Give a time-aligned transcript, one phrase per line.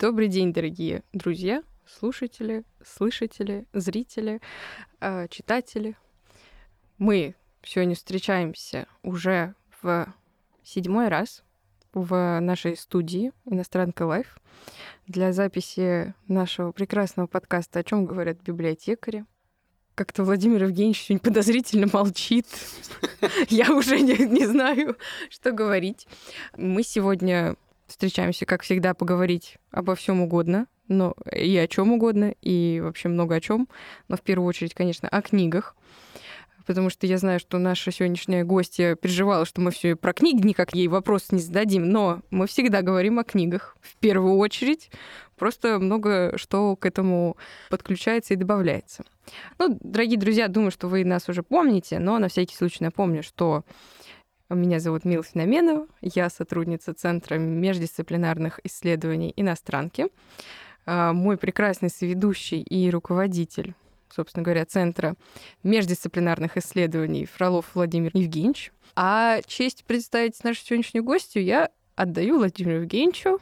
[0.00, 4.40] Добрый день, дорогие друзья, слушатели, слышатели, зрители,
[4.98, 5.94] э, читатели.
[6.96, 10.10] Мы сегодня встречаемся уже в
[10.62, 11.44] седьмой раз
[11.92, 14.38] в нашей студии «Иностранка Live»
[15.06, 19.26] для записи нашего прекрасного подкаста «О чем говорят библиотекари».
[19.94, 22.46] Как-то Владимир Евгеньевич сегодня подозрительно молчит.
[23.50, 24.96] Я уже не, не знаю,
[25.28, 26.08] что говорить.
[26.56, 27.56] Мы сегодня
[27.90, 33.34] встречаемся, как всегда, поговорить обо всем угодно, но и о чем угодно, и вообще много
[33.34, 33.68] о чем.
[34.08, 35.76] Но в первую очередь, конечно, о книгах
[36.70, 40.72] потому что я знаю, что наша сегодняшняя гостья переживала, что мы все про книги никак
[40.72, 44.88] ей вопрос не зададим, но мы всегда говорим о книгах в первую очередь.
[45.36, 47.36] Просто много что к этому
[47.70, 49.04] подключается и добавляется.
[49.58, 53.64] Ну, дорогие друзья, думаю, что вы нас уже помните, но на всякий случай напомню, что
[54.54, 60.08] меня зовут Мила Феноменова, я сотрудница Центра междисциплинарных исследований иностранки.
[60.86, 63.74] А, мой прекрасный соведущий и руководитель
[64.12, 65.14] собственно говоря, Центра
[65.62, 68.72] междисциплинарных исследований Фролов Владимир Евгеньевич.
[68.96, 73.38] А честь представить нашу сегодняшнюю гостью я отдаю Владимиру Евгеньевичу,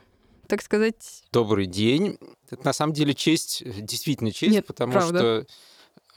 [0.47, 1.25] так сказать...
[1.33, 2.19] Добрый день.
[2.50, 5.19] Это на самом деле честь, действительно честь, Нет, потому правда.
[5.19, 5.47] что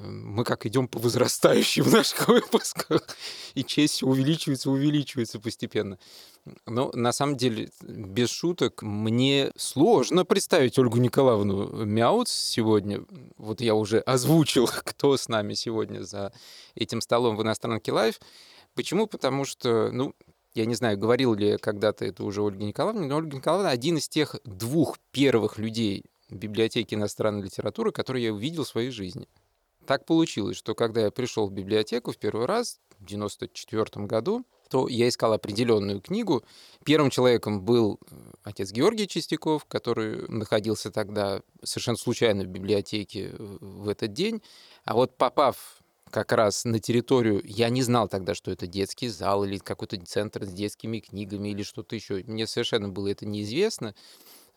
[0.01, 3.07] мы как идем по возрастающим в наших выпусках,
[3.53, 5.97] и честь увеличивается, увеличивается постепенно.
[6.65, 13.03] Но на самом деле, без шуток, мне сложно представить Ольгу Николаевну Мяуц сегодня.
[13.37, 16.33] Вот я уже озвучил, кто с нами сегодня за
[16.75, 18.19] этим столом в «Иностранке лайф».
[18.73, 19.05] Почему?
[19.05, 20.15] Потому что, ну,
[20.53, 24.09] я не знаю, говорил ли когда-то это уже Ольга Николаевна, но Ольга Николаевна один из
[24.09, 29.27] тех двух первых людей в библиотеке иностранной литературы, которые я увидел в своей жизни.
[29.85, 34.87] Так получилось, что когда я пришел в библиотеку в первый раз в 1994 году, то
[34.87, 36.43] я искал определенную книгу.
[36.85, 43.57] Первым человеком был э, отец Георгий Чистяков, который находился тогда совершенно случайно в библиотеке э,
[43.59, 44.41] в этот день.
[44.85, 49.43] А вот попав как раз на территорию, я не знал тогда, что это детский зал
[49.43, 52.23] или какой-то центр с детскими книгами или что-то еще.
[52.25, 53.93] Мне совершенно было это неизвестно.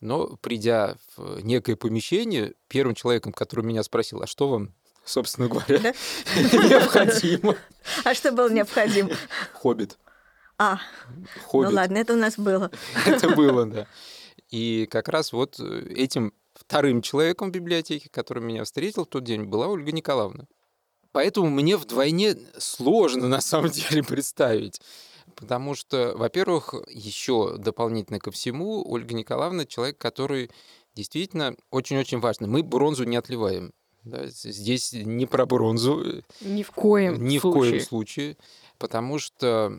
[0.00, 5.78] Но придя в некое помещение, первым человеком, который меня спросил, а что вам, собственно говоря,
[6.34, 7.56] необходимо?
[8.04, 9.10] А что было необходимо?
[9.52, 9.98] Хоббит.
[10.58, 10.78] А,
[11.46, 11.70] Хоббит.
[11.70, 12.70] ну ладно, это у нас было.
[13.06, 13.86] Это было, да.
[14.50, 19.24] И как раз вот э, этим вторым человеком в библиотеке, который меня встретил в тот
[19.24, 20.46] день, была Ольга Николаевна.
[21.12, 24.80] Поэтому мне вдвойне сложно на самом деле представить.
[25.36, 30.50] Потому что, во-первых, еще дополнительно ко всему, Ольга Николаевна человек, который
[30.94, 32.46] действительно очень-очень важный.
[32.46, 33.72] Мы бронзу не отливаем.
[34.04, 37.70] Да, здесь не про бронзу, Ни в коем ни в случае.
[37.70, 38.36] коем случае,
[38.78, 39.72] потому что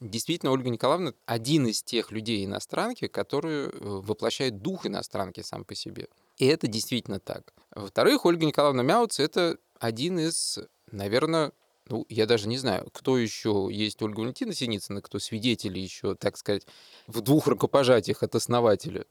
[0.00, 5.74] действительно Ольга Николаевна один из тех людей иностранки, которые э, воплощает дух иностранки сам по
[5.74, 6.08] себе.
[6.38, 7.52] И это действительно так.
[7.74, 10.58] Во-вторых, Ольга Николаевна Мяуц— это один из,
[10.90, 11.52] наверное,
[11.86, 16.36] ну, я даже не знаю, кто еще есть Ольга Валентина Синицына, кто свидетели еще, так
[16.36, 16.66] сказать,
[17.06, 19.04] в двух рукопожатиях от основателя.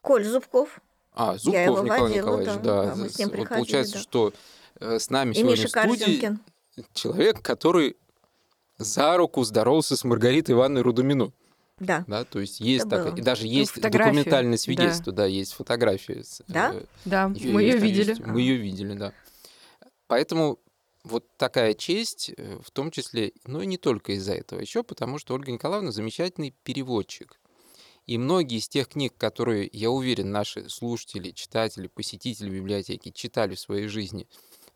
[0.00, 0.80] Коль Зубков
[1.12, 2.84] А, Зубков Я его Николай водила, Николаевич, да, да.
[2.86, 4.00] да, мы с ним Вот приходили, получается, да.
[4.00, 4.32] что
[4.80, 6.40] э, с нами и сегодня Миша в студии Корзинкин.
[6.94, 7.96] человек, который
[8.76, 11.32] за руку здоровался с Маргаритой Ивановной Рудумино.
[11.80, 13.14] Да, Да, то есть есть Это было.
[13.16, 14.58] и даже есть фотографии, документальное да.
[14.58, 16.22] свидетельство, да, есть фотографии.
[16.22, 16.72] с, Да?
[16.74, 18.08] э, Да, её мы ее есть, видели.
[18.10, 18.20] есть.
[18.20, 19.12] Мы ее видели, да.
[20.08, 20.58] Поэтому
[21.04, 25.18] вот такая честь, э, в том числе, ну и не только из-за этого, еще потому
[25.18, 27.37] что Ольга Николаевна замечательный переводчик.
[28.08, 33.60] И многие из тех книг, которые, я уверен, наши слушатели, читатели, посетители библиотеки читали в
[33.60, 34.26] своей жизни,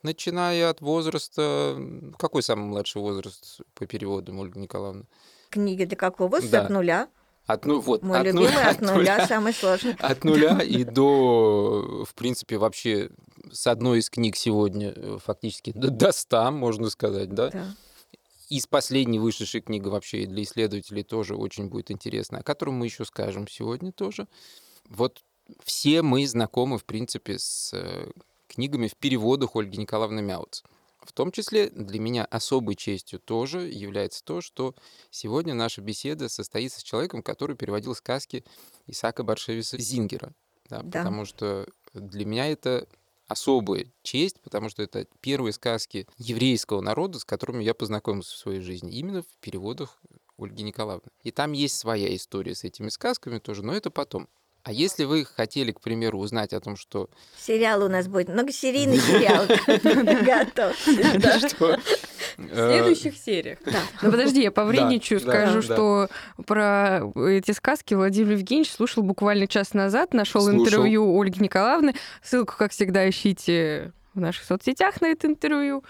[0.02, 1.80] начиная от возраста...
[2.18, 5.04] Какой самый младший возраст по переводам, Ольга Николаевна?
[5.48, 6.50] книги для какого возраста?
[6.52, 6.64] Да.
[6.64, 7.08] От нуля.
[7.46, 9.94] От, ну, вот, Мой от любимый от нуля- нуля, самый сложный.
[9.98, 13.10] от нуля и до, в принципе, вообще
[13.50, 17.50] с одной из книг сегодня э, фактически до, до 100, можно сказать, да?
[17.50, 17.74] Да.
[18.52, 22.84] Из последней вышедшей книги вообще и для исследователей тоже очень будет интересно, о котором мы
[22.84, 24.28] еще скажем сегодня тоже.
[24.90, 25.22] Вот
[25.64, 28.10] все мы знакомы, в принципе, с э,
[28.48, 30.64] книгами в переводах Ольги Николаевны Мяуц.
[31.00, 34.74] В том числе для меня особой честью тоже является то, что
[35.10, 38.44] сегодня наша беседа состоится с человеком, который переводил сказки
[38.86, 40.34] Исаака Баршевиса Зингера.
[40.68, 40.98] Да, Да.
[40.98, 42.86] Потому что для меня это
[43.32, 48.60] особая честь, потому что это первые сказки еврейского народа, с которыми я познакомился в своей
[48.60, 49.98] жизни, именно в переводах
[50.38, 51.10] Ольги Николаевны.
[51.22, 54.28] И там есть своя история с этими сказками тоже, но это потом.
[54.64, 58.98] А если вы хотели, к примеру, узнать о том, что Сериал у нас будет, многосерийный
[58.98, 59.46] сериал.
[60.24, 60.76] Готов.
[62.36, 63.58] В следующих сериях.
[64.02, 66.08] Ну подожди, я повредничаю, Да, скажу, что
[66.46, 71.94] про эти сказки Владимир Евгеньевич слушал буквально час назад, нашел интервью у Ольги Николаевны.
[72.22, 75.84] Ссылку, как всегда, ищите в наших соцсетях на это интервью.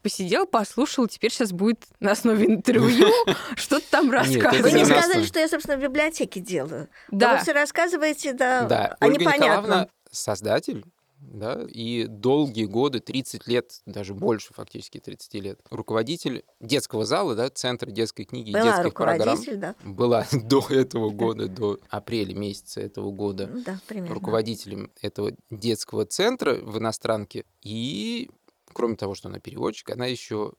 [0.00, 3.06] Посидел, послушал, теперь сейчас будет на основе интервью
[3.56, 4.62] что-то там рассказывать.
[4.62, 6.88] Вы не сказали, что я, собственно, в библиотеке делаю.
[7.08, 9.62] А Да, Вы все рассказываете, да, Да, о Ольга непонятном.
[9.64, 10.84] Николаевна создатель,
[11.32, 17.50] да, и долгие годы, 30 лет, даже больше фактически 30 лет, руководитель детского зала, да,
[17.50, 19.38] Центра детской книги и Была детских программ.
[19.56, 19.74] да.
[19.84, 24.14] Была до этого года, до апреля месяца этого года Да, примерно.
[24.14, 27.44] руководителем этого детского центра в иностранке.
[27.62, 28.30] И,
[28.72, 30.52] кроме того, что она переводчик, она еще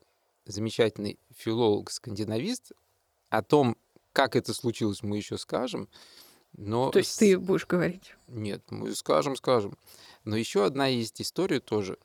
[0.44, 2.72] замечательный филолог-скандинавист.
[3.28, 3.76] О том,
[4.12, 5.88] как это случилось, мы еще скажем.
[6.56, 8.14] Но то есть с- ты будешь говорить.
[8.28, 9.76] Нет, мы скажем, скажем.
[10.24, 11.98] Но еще одна есть история тоже.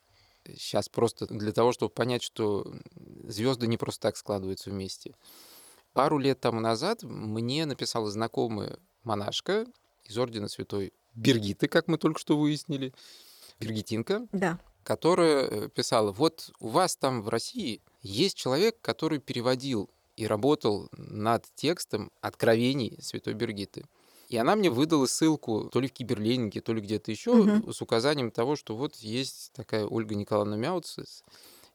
[0.46, 2.72] Сейчас просто для того, чтобы понять, что
[3.28, 5.16] звезды не просто так складываются вместе.
[5.94, 9.66] Пару лет тому назад мне написала знакомая монашка
[10.04, 12.94] из ордена святой Бергиты, как мы только что выяснили,
[13.60, 14.60] Бергитинка, Да.
[14.84, 20.90] которая э, писала, вот у вас там в России есть человек, который переводил и работал
[20.94, 23.86] над текстом откровений Святой Бергиты.
[24.32, 27.74] И она мне выдала ссылку то ли в Киберленинге, то ли где-то еще Мгм.
[27.74, 31.26] с указанием того, что вот есть такая Ольга Николаевна Мяуцис.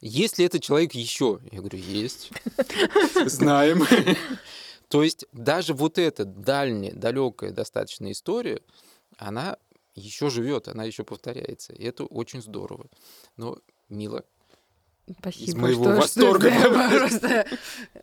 [0.00, 1.38] Есть ли этот человек еще?
[1.52, 2.30] Я говорю, есть.
[3.26, 3.84] Знаем.
[4.88, 8.62] То есть даже вот эта дальняя, далекая достаточно история,
[9.18, 9.58] она
[9.94, 11.74] еще живет, она еще повторяется.
[11.74, 12.86] И это очень здорово.
[13.36, 13.58] Но
[13.90, 14.24] мило.
[15.20, 15.60] Спасибо.
[15.60, 16.00] моего что- что-
[16.32, 16.50] восторга.
[16.50, 17.46] да, просто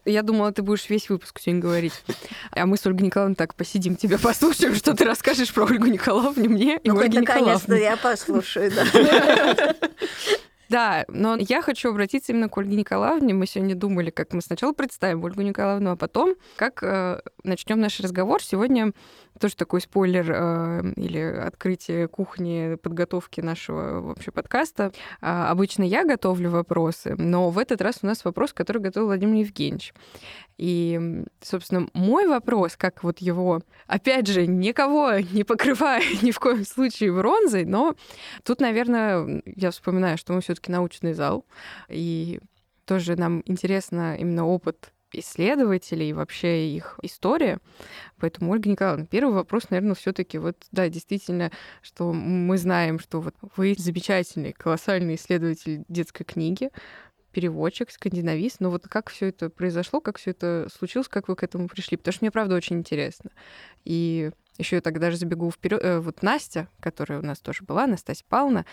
[0.05, 1.94] Я думала, ты будешь весь выпуск сегодня говорить.
[2.51, 6.50] А мы с Ольгой Николаевной так посидим, тебя послушаем, что ты расскажешь про Ольгу Николаевну
[6.50, 7.83] мне и Ну, Ольге наконец-то Николаевне.
[7.83, 9.75] я послушаю, да.
[10.69, 13.33] Да, но я хочу обратиться именно к Ольге Николаевне.
[13.35, 18.00] Мы сегодня думали, как мы сначала представим Ольгу Николаевну, а потом, как э, начнем наш
[18.00, 18.41] разговор.
[18.41, 18.91] Сегодня
[19.39, 24.91] тоже такой спойлер э, или открытие кухни подготовки нашего вообще подкаста.
[25.21, 29.41] А, обычно я готовлю вопросы, но в этот раз у нас вопрос, который готовил Владимир
[29.45, 29.94] Евгеньевич.
[30.57, 36.65] И, собственно, мой вопрос, как вот его, опять же, никого не покрывая ни в коем
[36.65, 37.95] случае бронзой, но
[38.44, 41.45] Тут, наверное, я вспоминаю, что мы все-таки научный зал,
[41.88, 42.39] и
[42.86, 47.60] тоже нам интересно именно опыт исследователей и вообще их история.
[48.18, 51.51] Поэтому, Ольга Николаевна, первый вопрос, наверное, все-таки вот, да, действительно,
[51.81, 56.69] что мы знаем, что вот вы замечательный, колоссальный исследователь детской книги,
[57.31, 61.44] переводчик, скандинавист, но вот как все это произошло, как все это случилось, как вы к
[61.44, 61.98] этому пришли?
[61.98, 63.31] Потому что мне, правда, очень интересно.
[63.86, 64.30] И
[64.60, 65.81] еще я так даже забегу вперед.
[66.04, 68.65] Вот Настя, которая у нас тоже была, Настасья Павловна,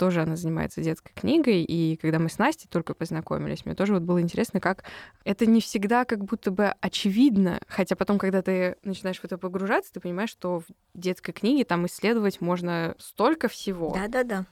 [0.00, 4.02] тоже она занимается детской книгой, и когда мы с Настей только познакомились, мне тоже вот
[4.02, 4.84] было интересно, как
[5.24, 9.92] это не всегда как будто бы очевидно, хотя потом, когда ты начинаешь в это погружаться,
[9.92, 10.64] ты понимаешь, что в
[10.94, 13.92] детской книге там исследовать можно столько всего.
[13.94, 14.46] Да-да-да.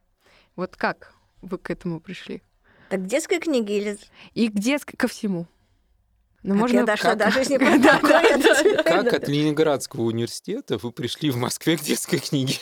[0.55, 2.43] Вот как вы к этому пришли?
[2.91, 3.99] Так детской книги или...
[4.35, 5.47] И к детской, ко всему.
[6.43, 8.83] Ну, Как можно я дошла как- до жизни Да, да, покоя.
[8.85, 12.57] Как от Ленинградского университета вы пришли в Москве к детской книге?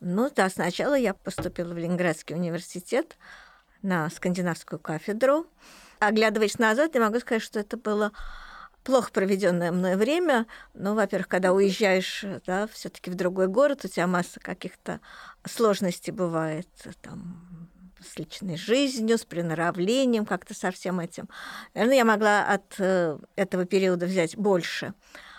[0.00, 3.16] Ну да, сначала я поступила в Ленинградский университет
[3.82, 5.46] на скандинавскую кафедру.
[5.98, 8.12] Оглядываясь назад, я могу сказать, что это было
[8.84, 10.46] плохо проведенное мной время.
[10.74, 15.00] Ну, во-первых, когда уезжаешь да, все-таки в другой город, у тебя масса каких-то
[15.44, 16.68] сложностей бывает.
[17.02, 17.68] Там,
[18.00, 21.28] с личной жизнью, с приноравлением, как-то со всем этим.
[21.74, 24.94] Наверное, я могла от э, этого периода взять больше.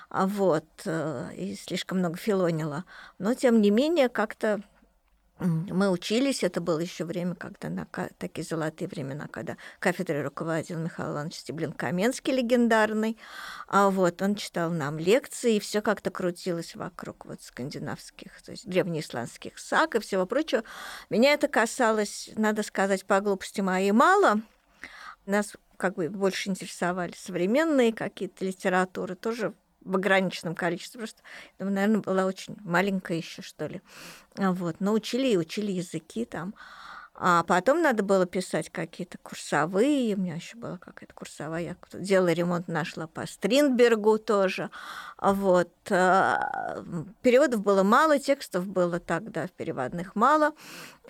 [0.10, 2.86] А вот, э, и слишком много филонила.
[3.20, 4.62] Но, тем не менее, как-то
[5.40, 7.88] мы учились, это было еще время, когда на
[8.18, 13.18] такие золотые времена, когда кафедрой руководил Михаил Иванович Стеблин-Каменский, легендарный.
[13.68, 18.70] А вот он читал нам лекции, и все как-то крутилось вокруг вот скандинавских, то есть
[18.70, 20.64] древнеисландских саг и всего прочего.
[21.10, 24.42] Меня это касалось, надо сказать, по глупости моей мало.
[25.26, 29.54] Нас как бы больше интересовали современные какие-то литературы, тоже
[29.90, 31.00] в ограниченном количестве.
[31.00, 31.22] Просто,
[31.58, 33.82] думаю, наверное, была очень маленькая еще, что ли.
[34.38, 34.78] А Вот.
[34.80, 36.54] Но учили и учили языки там.
[37.22, 40.16] А потом надо было писать какие-то курсовые.
[40.16, 41.62] У меня еще была какая-то курсовая.
[41.94, 44.70] Я делала ремонт, нашла по Стринбергу тоже.
[45.18, 45.70] А Вот.
[45.90, 46.82] а,
[47.22, 50.54] Переводов было мало, текстов было тогда в переводных мало.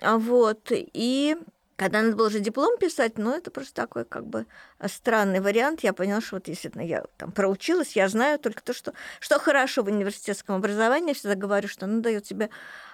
[0.02, 0.72] Вот.
[0.72, 1.36] И
[1.80, 4.44] Когда надо было уже диплом писать, ну, это просто такой как бы
[4.86, 5.80] странный вариант.
[5.82, 9.82] Я поняла, что вот действительно я там проучилась, я знаю только то, что, что хорошо
[9.82, 11.08] в университетском образовании.
[11.08, 12.50] Я всегда говорю, что оно дает тебе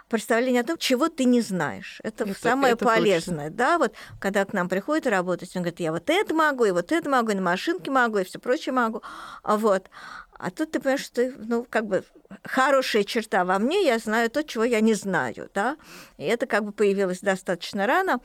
[0.09, 1.99] представление о том, чего ты не знаешь.
[2.05, 3.47] Это, это самое это полезное.
[3.47, 3.57] Точно.
[3.57, 6.93] Да, вот когда к нам приходит работать, он говорит, я вот это могу, и вот
[6.93, 9.02] это могу, и на машинке могу, и все прочее могу.
[9.43, 9.90] А вот.
[10.38, 12.05] А тут ты понимаешь, что ну, как бы
[12.45, 15.76] хорошая черта во мне, я знаю то, чего я не знаю, да,
[16.19, 18.21] и это как бы появилось достаточно рано,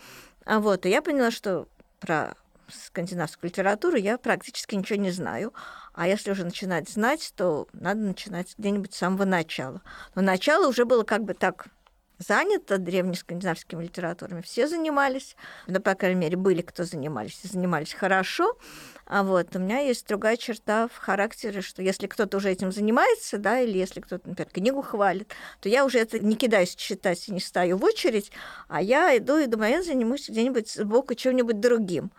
[0.46, 1.68] а вот, и я поняла, что
[2.00, 2.36] про
[2.68, 5.54] скандинавскую литературу я практически ничего не знаю.
[5.94, 9.82] А если уже начинать знать, то надо начинать где-нибудь с самого начала.
[10.16, 11.68] Но начало уже было как бы так
[12.22, 14.42] занято древнескандинавскими литературами.
[14.42, 15.36] Все занимались,
[15.68, 18.58] ну, по крайней мере, были, кто занимались, занимались хорошо.
[19.06, 23.38] А вот у меня есть другая черта в характере, что если кто-то уже этим занимается,
[23.38, 27.34] да, или если кто-то, например, книгу хвалит, то я уже это не кидаюсь читать и
[27.34, 28.32] не стою в очередь,
[28.68, 32.12] а я иду и думаю, я занимусь где-нибудь сбоку чем-нибудь другим.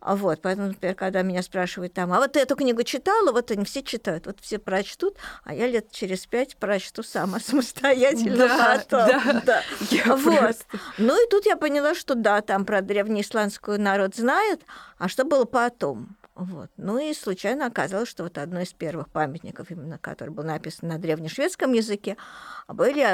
[0.00, 3.50] А вот, поэтому, например, когда меня спрашивают там, а вот ты эту книгу читала, вот
[3.50, 8.78] они все читают, вот все прочтут, а я лет через пять прочту сама самостоятельно да,
[8.78, 9.08] потом.
[9.08, 9.62] Да, да.
[9.90, 10.38] Я вот.
[10.38, 10.64] Просто...
[10.98, 14.62] Ну и тут я поняла, что да, там про древнеисландскую народ знает,
[14.98, 16.16] а что было потом?
[16.38, 16.70] Вот.
[16.76, 20.96] Ну и случайно оказалось, что вот одно из первых памятников, именно который был написан на
[20.96, 22.16] древнешведском языке,
[22.68, 23.04] были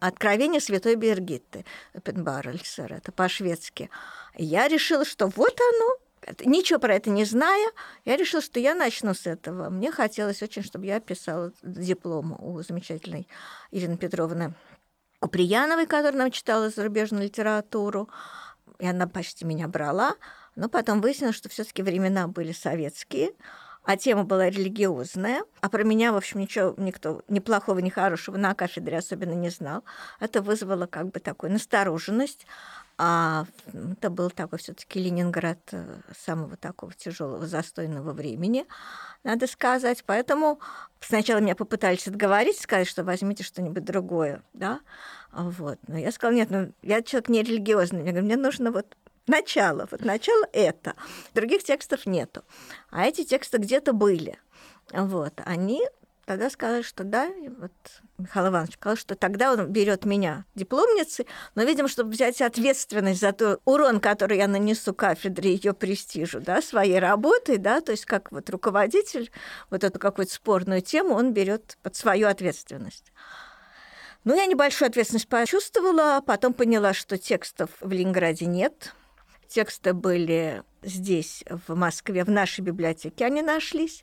[0.00, 1.66] откровения святой Бергитты
[2.02, 3.90] Пенбарельсер, это по-шведски.
[4.36, 7.70] Я решила, что вот оно, ничего про это не зная,
[8.04, 9.68] я решила, что я начну с этого.
[9.70, 13.28] Мне хотелось очень, чтобы я писала диплом у замечательной
[13.70, 14.54] Ирины Петровны
[15.20, 18.08] Куприяновой, которая нам читала зарубежную литературу.
[18.80, 20.16] И она почти меня брала.
[20.56, 23.30] Но потом выяснилось, что все таки времена были советские,
[23.84, 28.36] а тема была религиозная, а про меня, в общем, ничего никто ни плохого, ни хорошего
[28.36, 29.82] на кафедре особенно не знал.
[30.20, 32.46] Это вызвало как бы такую настороженность.
[33.04, 38.64] А это был такой все таки Ленинград э, самого такого тяжелого застойного времени,
[39.24, 40.04] надо сказать.
[40.06, 40.60] Поэтому
[41.00, 44.78] сначала меня попытались отговорить, сказать, что возьмите что-нибудь другое, да,
[45.32, 45.80] вот.
[45.88, 49.88] Но я сказала, нет, ну, я человек не религиозный, я говорю, мне нужно вот начало,
[49.90, 50.94] вот начало это.
[51.34, 52.44] Других текстов нету.
[52.90, 54.38] А эти тексты где-то были.
[54.92, 55.82] Вот, они
[56.24, 57.72] тогда сказали, что да, вот
[58.18, 63.32] Михаил Иванович сказал, что тогда он берет меня дипломницей, но, видимо, чтобы взять ответственность за
[63.32, 68.32] тот урон, который я нанесу кафедре ее престижу, да, своей работой, да, то есть как
[68.32, 69.30] вот руководитель
[69.70, 73.12] вот эту какую-то спорную тему он берет под свою ответственность.
[74.24, 78.94] Ну, я небольшую ответственность почувствовала, потом поняла, что текстов в Ленинграде нет,
[79.52, 84.02] Тексты были здесь, в Москве, в нашей библиотеке они нашлись.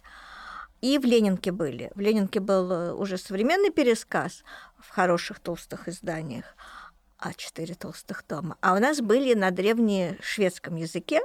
[0.81, 1.91] И в Ленинке были.
[1.95, 4.43] В Ленинке был э, уже современный пересказ
[4.77, 6.45] в хороших толстых изданиях,
[7.17, 8.57] а четыре толстых тома.
[8.61, 11.21] А у нас были на древнешведском языке.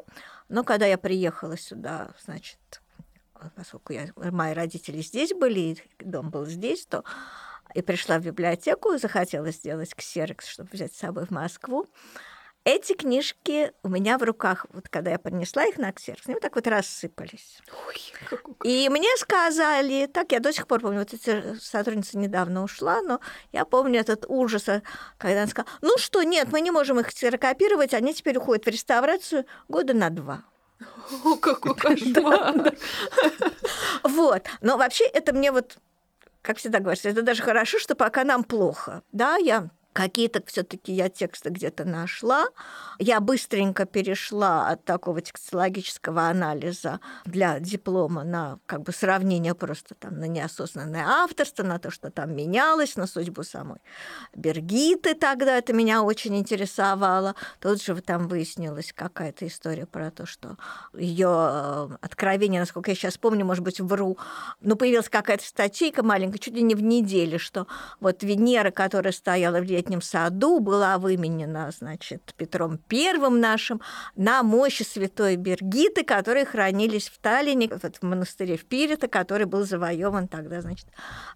[0.48, 2.58] Но когда я приехала сюда, значит,
[3.54, 7.04] поскольку я, мои родители здесь были, и дом был здесь, то
[7.74, 11.86] и пришла в библиотеку, захотела сделать ксерокс, чтобы взять с собой в Москву.
[12.64, 16.42] Эти книжки у меня в руках, вот когда я принесла их на ксерокс, они вот
[16.42, 17.60] так вот рассыпались.
[17.86, 23.02] Ой, И мне сказали, так я до сих пор помню, вот эта сотрудница недавно ушла,
[23.02, 23.20] но
[23.52, 24.64] я помню этот ужас,
[25.18, 28.68] когда она сказала, ну что, нет, мы не можем их ксерокопировать, они теперь уходят в
[28.68, 30.44] реставрацию года на два.
[31.22, 32.74] О, какой кошмар!
[34.04, 34.42] Вот.
[34.62, 35.76] Но вообще это мне вот,
[36.40, 39.02] как всегда говорится, это даже хорошо, что пока нам плохо.
[39.12, 42.46] Да, я Какие-то все-таки я тексты где-то нашла.
[42.98, 50.18] Я быстренько перешла от такого текстологического анализа для диплома на как бы сравнение просто там
[50.18, 53.78] на неосознанное авторство, на то, что там менялось, на судьбу самой
[54.34, 57.36] Бергиты тогда это меня очень интересовало.
[57.60, 60.56] Тут же там выяснилась какая-то история про то, что
[60.92, 64.18] ее э, откровение, насколько я сейчас помню, может быть, вру,
[64.60, 67.68] но появилась какая-то статейка маленькая, чуть ли не в неделе, что
[68.00, 73.82] вот Венера, которая стояла в летнем саду была выменена, значит, Петром Первым нашим
[74.16, 80.28] на мощи святой Бергиты, которые хранились в Таллине, в монастыре в Пирите, который был завоеван
[80.28, 80.86] тогда, значит,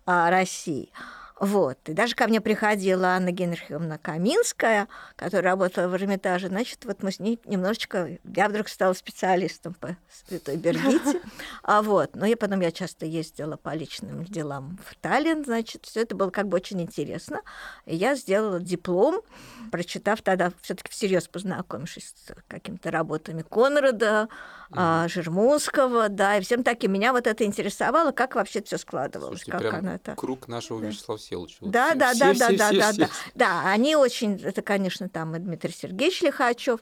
[0.06, 0.92] а, Россией.
[1.40, 1.78] Вот.
[1.88, 6.48] И даже ко мне приходила Анна Генриховна Каминская, которая работала в Эрмитаже.
[6.48, 8.18] Значит, вот мы с ней немножечко...
[8.24, 11.20] Я вдруг стала специалистом по Святой Бергите.
[11.62, 12.16] А вот.
[12.16, 16.30] Но я потом я часто ездила по личным делам в Таллин, значит, все это было
[16.30, 17.42] как бы очень интересно.
[17.86, 19.20] И я сделала диплом,
[19.70, 24.28] прочитав тогда все таки всерьез познакомившись с какими-то работами Конрада,
[24.70, 25.08] mm.
[25.08, 26.92] Жермунского, да, и всем таким.
[26.92, 29.42] Меня вот это интересовало, как вообще все складывалось.
[29.42, 30.14] Слушайте, как оно это...
[30.14, 30.88] круг нашего да.
[30.88, 31.58] Вячеслава Всеволодович.
[31.60, 33.10] Вот Да, все- да, все- да, все- да, да, все- да, все- да.
[33.34, 36.80] Да, они очень, это, конечно, там и Дмитрий Сергеевич Лихачев,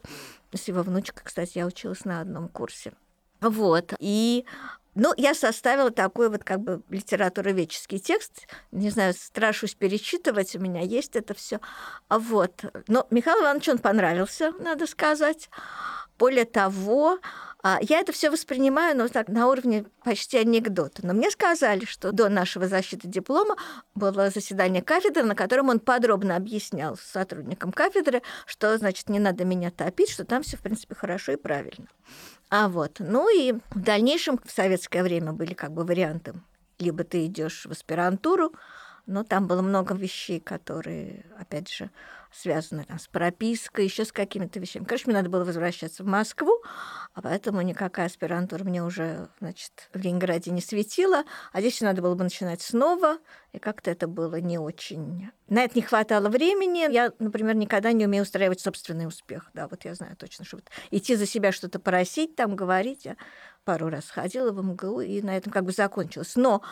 [0.55, 2.93] с его внучкой, кстати, я училась на одном курсе.
[3.41, 3.93] Вот.
[3.99, 4.47] И
[4.95, 8.47] ну, я составила такой вот как бы литературоведческий текст.
[8.73, 11.61] Не знаю, страшусь перечитывать, у меня есть это все.
[12.09, 12.65] Вот.
[12.89, 15.51] Но Михаилу Ивановичу он понравился, надо сказать.
[16.19, 17.19] Более того,
[17.69, 21.05] а, я это все воспринимаю ну, так, на уровне почти анекдота.
[21.05, 23.57] Но мне сказали, что до нашего защиты диплома
[23.97, 29.73] было заседание кафедры, на котором он подробно объяснял сотрудникам кафедры, что, значит, не надо меня
[29.73, 31.89] топить, что там все, в принципе, хорошо и правильно.
[32.51, 36.35] А вот, ну и в дальнейшем в советское время были как бы варианты.
[36.79, 38.53] Либо ты идешь в аспирантуру,
[39.07, 41.91] но там было много вещей, которые, опять же,
[42.33, 44.85] связаны там, с пропиской, еще с какими-то вещами.
[44.85, 46.63] Короче, мне надо было возвращаться в Москву,
[47.15, 52.15] а поэтому никакая аспирантура мне уже, значит, в Ленинграде не светила, а здесь надо было
[52.15, 53.19] бы начинать снова,
[53.53, 55.31] и как-то это было не очень...
[55.49, 56.93] На это не хватало времени.
[56.93, 59.51] Я, например, никогда не умею устраивать собственный успех.
[59.55, 63.05] Да, вот я знаю точно, что вот идти за себя что-то просить, там говорить.
[63.05, 63.17] Я
[63.65, 66.35] пару раз ходила в МГУ, и на этом как бы закончилось.
[66.37, 66.63] Но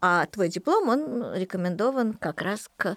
[0.00, 2.96] а твой диплом, он рекомендован как раз к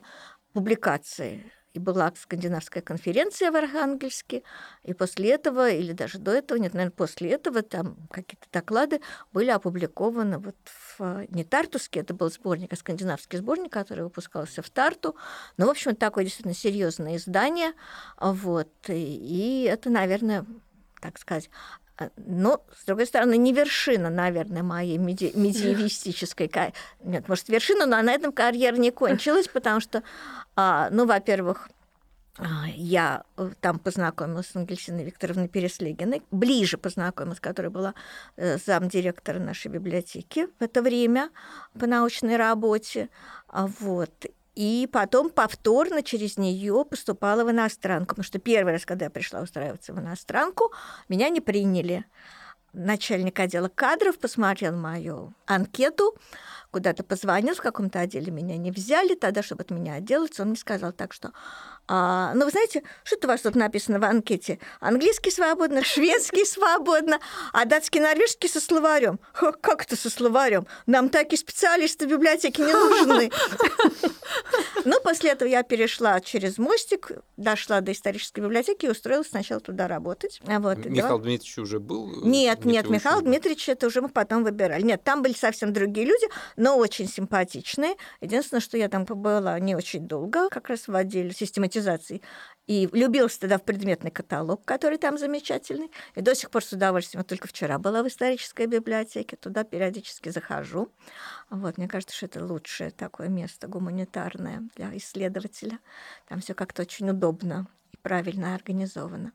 [0.53, 1.51] публикации.
[1.73, 4.43] И была скандинавская конференция в Архангельске,
[4.83, 9.01] и после этого, или даже до этого, нет, наверное, после этого, там какие-то доклады
[9.31, 10.55] были опубликованы вот
[10.97, 15.15] в не Тартуске, это был сборник, а скандинавский сборник, который выпускался в Тарту.
[15.57, 17.73] Ну, в общем, такое действительно серьезное издание.
[18.19, 18.69] Вот.
[18.87, 20.45] И, и это, наверное,
[21.01, 21.49] так сказать,
[22.17, 26.73] но, с другой стороны, не вершина, наверное, моей меди- медиевистической карьеры.
[27.03, 30.03] Нет, может, вершина, но на этом карьера не кончилась, потому что,
[30.55, 31.69] а, ну, во-первых,
[32.39, 37.93] а, я э, там познакомилась с Ангельсиной Викторовной Переслегиной, ближе познакомилась, которая была
[38.37, 41.29] э, замдиректора нашей библиотеки в это время
[41.79, 43.09] по научной работе.
[43.47, 44.25] А, Вот.
[44.55, 48.09] И потом повторно через нее поступала в иностранку.
[48.09, 50.71] Потому что первый раз, когда я пришла устраиваться в иностранку,
[51.09, 52.05] меня не приняли.
[52.73, 56.17] Начальник отдела кадров посмотрел мою анкету,
[56.71, 59.13] куда-то позвонил, в каком-то отделе меня не взяли.
[59.13, 61.33] Тогда, чтобы от меня отделаться, он мне сказал так, что
[61.87, 64.59] а, ну, вы знаете, что-то у вас тут написано в анкете.
[64.79, 67.19] Английский свободно, шведский свободно,
[67.51, 69.19] а датский, норвежский со словарем.
[69.33, 70.65] Ха, Как это со словарем?
[70.85, 73.31] Нам такие специалисты в библиотеке не нужны.
[74.85, 79.87] Ну, после этого я перешла через мостик, дошла до исторической библиотеки и устроилась сначала туда
[79.87, 80.41] работать.
[80.45, 81.23] А вот, и Михаил да.
[81.23, 82.11] Дмитриевич уже был?
[82.11, 83.21] э, Нет, нет, Михаил?
[83.21, 84.81] Дмитриевич, это уже мы потом выбирали.
[84.81, 86.27] Нет, там были совсем другие люди,
[86.57, 87.95] но очень симпатичные.
[88.19, 91.31] Единственное, что я там побыла не очень долго, как раз в отделе
[91.73, 92.21] систематизации.
[92.65, 95.91] И влюбилась тогда в предметный каталог, который там замечательный.
[96.15, 97.19] И до сих пор с удовольствием.
[97.19, 100.89] Вот только вчера была в исторической библиотеке, туда периодически захожу.
[101.49, 105.79] Вот, мне кажется, что это лучшее такое место гуманитарное для исследователя.
[106.29, 109.33] Там все как-то очень удобно и правильно организовано.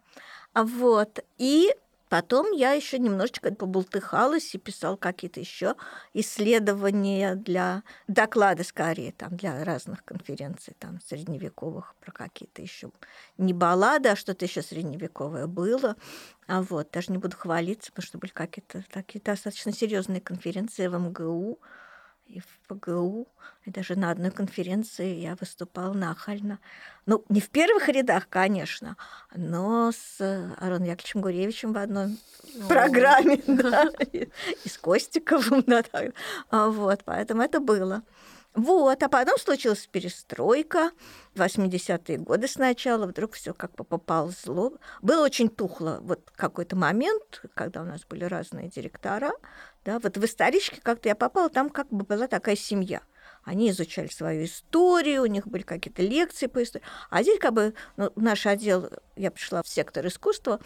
[0.54, 1.22] А Вот.
[1.36, 1.74] И
[2.08, 5.74] потом я еще немножечко побултыхалась и писал какие-то еще
[6.14, 12.90] исследования для доклады скорее там для разных конференций там средневековых про какие-то еще
[13.36, 15.96] не баллады, а что-то еще средневековое было.
[16.46, 20.98] А вот даже не буду хвалиться, потому что были какие-то такие достаточно серьезные конференции в
[20.98, 21.58] МГУ
[22.28, 23.26] и в ПГУ,
[23.64, 26.58] и даже на одной конференции я выступала нахально.
[27.06, 28.96] Ну, не в первых рядах, конечно,
[29.34, 30.20] но с
[30.58, 32.18] Ароном Яковлевичем Гуревичем в одной
[32.68, 34.28] программе, да, и
[34.64, 36.14] и с Костиковым, да, так.
[36.50, 38.02] А Вот, поэтому это было.
[38.54, 40.90] Вот, а потом случилась перестройка,
[41.36, 44.72] 80-е годы сначала, вдруг все как бы поползло.
[45.00, 49.30] Было очень тухло вот какой-то момент, когда у нас были разные директора,
[49.88, 53.00] да, вот в историчке как-то я попала, там как бы была такая семья.
[53.42, 56.84] Они изучали свою историю, у них были какие-то лекции по истории.
[57.08, 60.60] А здесь как бы ну, наш отдел, я пришла в сектор искусства,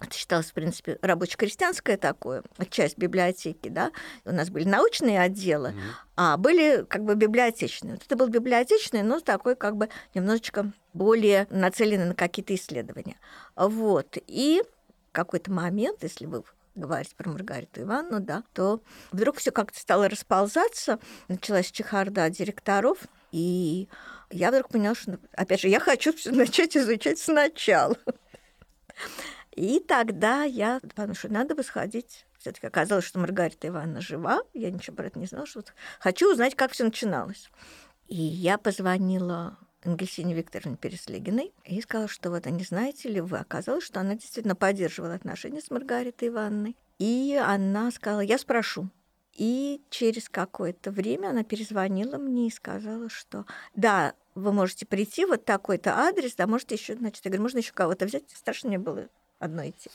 [0.00, 3.92] это считалось, в принципе, рабоче-крестьянское такое, часть библиотеки, да.
[4.24, 5.80] У нас были научные отделы, Мгм.
[6.16, 7.94] а были как бы библиотечные.
[7.94, 13.18] Вот это был библиотечный, но такой как бы немножечко более нацеленный на какие-то исследования.
[13.54, 14.16] Вот.
[14.26, 14.62] И
[15.12, 16.42] какой-то момент, если вы
[16.74, 22.98] говорить про Маргариту Ивановну, да, то вдруг все как-то стало расползаться, началась чехарда директоров,
[23.30, 23.88] и
[24.30, 27.96] я вдруг поняла, что, опять же, я хочу всё начать изучать сначала.
[29.52, 32.24] И тогда я подумала, что надо бы сходить.
[32.38, 34.40] все таки оказалось, что Маргарита Ивановна жива.
[34.54, 35.46] Я ничего про это не знала.
[35.46, 35.62] Что
[36.00, 37.50] хочу узнать, как все начиналось.
[38.08, 43.38] И я позвонила Ангельсине Викторовне Переслегиной и сказала, что вот, а не знаете ли вы,
[43.38, 46.76] оказалось, что она действительно поддерживала отношения с Маргаритой Ивановной.
[46.98, 48.88] И она сказала, я спрошу.
[49.34, 55.44] И через какое-то время она перезвонила мне и сказала, что да, вы можете прийти, вот
[55.44, 59.08] такой-то адрес, да, можете еще, значит, я говорю, можно еще кого-то взять, страшно мне было
[59.38, 59.90] одно идти.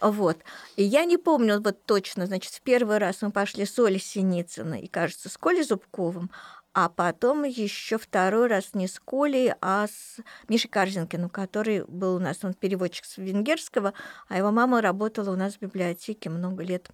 [0.00, 0.38] Вот.
[0.76, 4.82] И я не помню вот точно, значит, в первый раз мы пошли с Олей Синицыной
[4.82, 6.30] и, кажется, с Колей Зубковым,
[6.74, 12.18] а потом еще второй раз не с Колей, а с Мишей Карзинкиным, который был у
[12.18, 13.92] нас, он переводчик с венгерского,
[14.28, 16.88] а его мама работала у нас в библиотеке много лет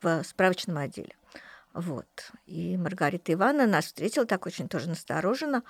[0.00, 1.14] в справочном отделе.
[1.74, 2.32] Вот.
[2.46, 5.62] И Маргарита Ивановна нас встретила так очень тоже настороженно.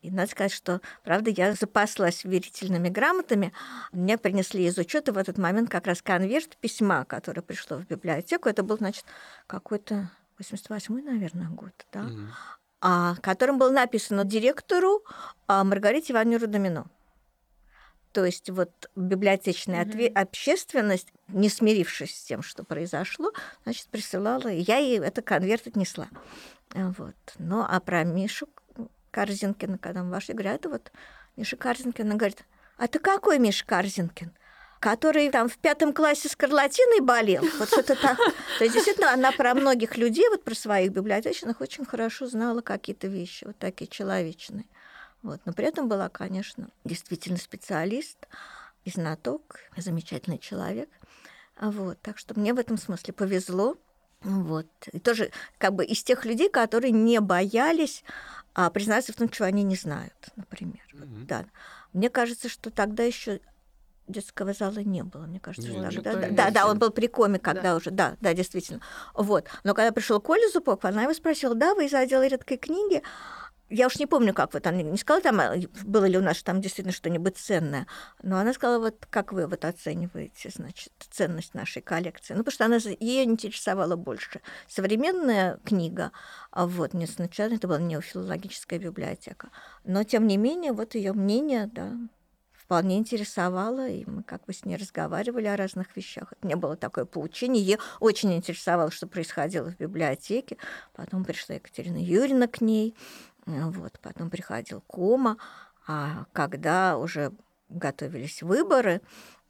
[0.00, 3.52] И надо сказать, что, правда, я запаслась верительными грамотами.
[3.92, 8.48] Мне принесли из учета в этот момент как раз конверт письма, которое пришло в библиотеку.
[8.48, 9.04] Это был, значит,
[9.46, 12.28] какой-то 88-й, наверное, год, да, mm-hmm.
[12.82, 15.04] А, которым было написано директору
[15.46, 16.86] а, Маргарите Ивановне Рудомино.
[18.10, 20.12] То есть вот библиотечная mm-hmm.
[20.12, 26.08] общественность, не смирившись с тем, что произошло, значит, присылала, и я ей это конверт отнесла.
[26.74, 27.14] Вот.
[27.38, 28.48] Ну, а про Мишу
[29.12, 30.90] Корзинкина, когда мы вошли, говорят, это вот
[31.36, 32.06] Миша Корзинкин.
[32.06, 32.44] Она говорит,
[32.78, 34.32] а ты какой Миша Корзинкин?
[34.82, 37.44] Который там в пятом классе скарлатиной болел.
[37.58, 38.18] Вот что-то так.
[38.58, 43.06] То есть, действительно, она про многих людей, вот про своих библиотечных очень хорошо знала какие-то
[43.06, 44.66] вещи, вот такие человечные.
[45.22, 45.40] Вот.
[45.44, 48.18] Но при этом была, конечно, действительно специалист
[48.84, 50.90] и знаток, замечательный человек.
[51.60, 52.00] Вот.
[52.02, 53.76] Так что мне в этом смысле повезло.
[54.22, 54.66] Вот.
[54.92, 58.02] И тоже как бы из тех людей, которые не боялись
[58.54, 60.82] а, признаться в том, чего они не знают, например.
[60.92, 60.98] Mm-hmm.
[60.98, 61.44] Вот, да.
[61.92, 63.40] Мне кажется, что тогда еще
[64.06, 66.12] детского зала не было, мне кажется, Нет, тогда.
[66.12, 67.76] Да, да, да, он был при коме, когда да.
[67.76, 68.80] уже, да, да, действительно.
[69.14, 69.46] Вот.
[69.64, 73.02] Но когда пришел Коля Зубов, она его спросила, да, вы из отдела редкой книги,
[73.74, 76.42] я уж не помню, как вот она не сказала, там, а, было ли у нас
[76.42, 77.86] там действительно что-нибудь ценное,
[78.22, 82.34] но она сказала, вот как вы вот оцениваете, значит, ценность нашей коллекции.
[82.34, 84.42] Ну, потому что она ее интересовала больше.
[84.68, 86.12] Современная книга,
[86.50, 89.48] а вот, не сначала это была неофилологическая библиотека,
[89.84, 91.96] но, тем не менее, вот ее мнение, да,
[92.64, 96.32] вполне интересовало, и мы как бы с ней разговаривали о разных вещах.
[96.42, 97.78] Не было такое поучение.
[98.00, 100.56] Очень интересовало, что происходило в библиотеке.
[100.94, 102.96] Потом пришла Екатерина Юрьевна к ней.
[103.46, 105.36] Вот, потом приходил Кома,
[105.86, 107.32] а когда уже
[107.68, 109.00] готовились выборы,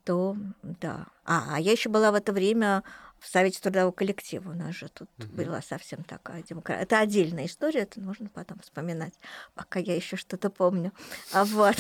[0.04, 1.06] то да.
[1.24, 2.82] А, а я еще была в это время
[3.22, 4.50] в Совете трудового коллектива.
[4.50, 5.28] У нас же тут угу.
[5.36, 6.82] была совсем такая демократия.
[6.82, 9.14] Это отдельная история, это нужно потом вспоминать,
[9.54, 10.92] пока я еще что-то помню.
[11.32, 11.76] А вот.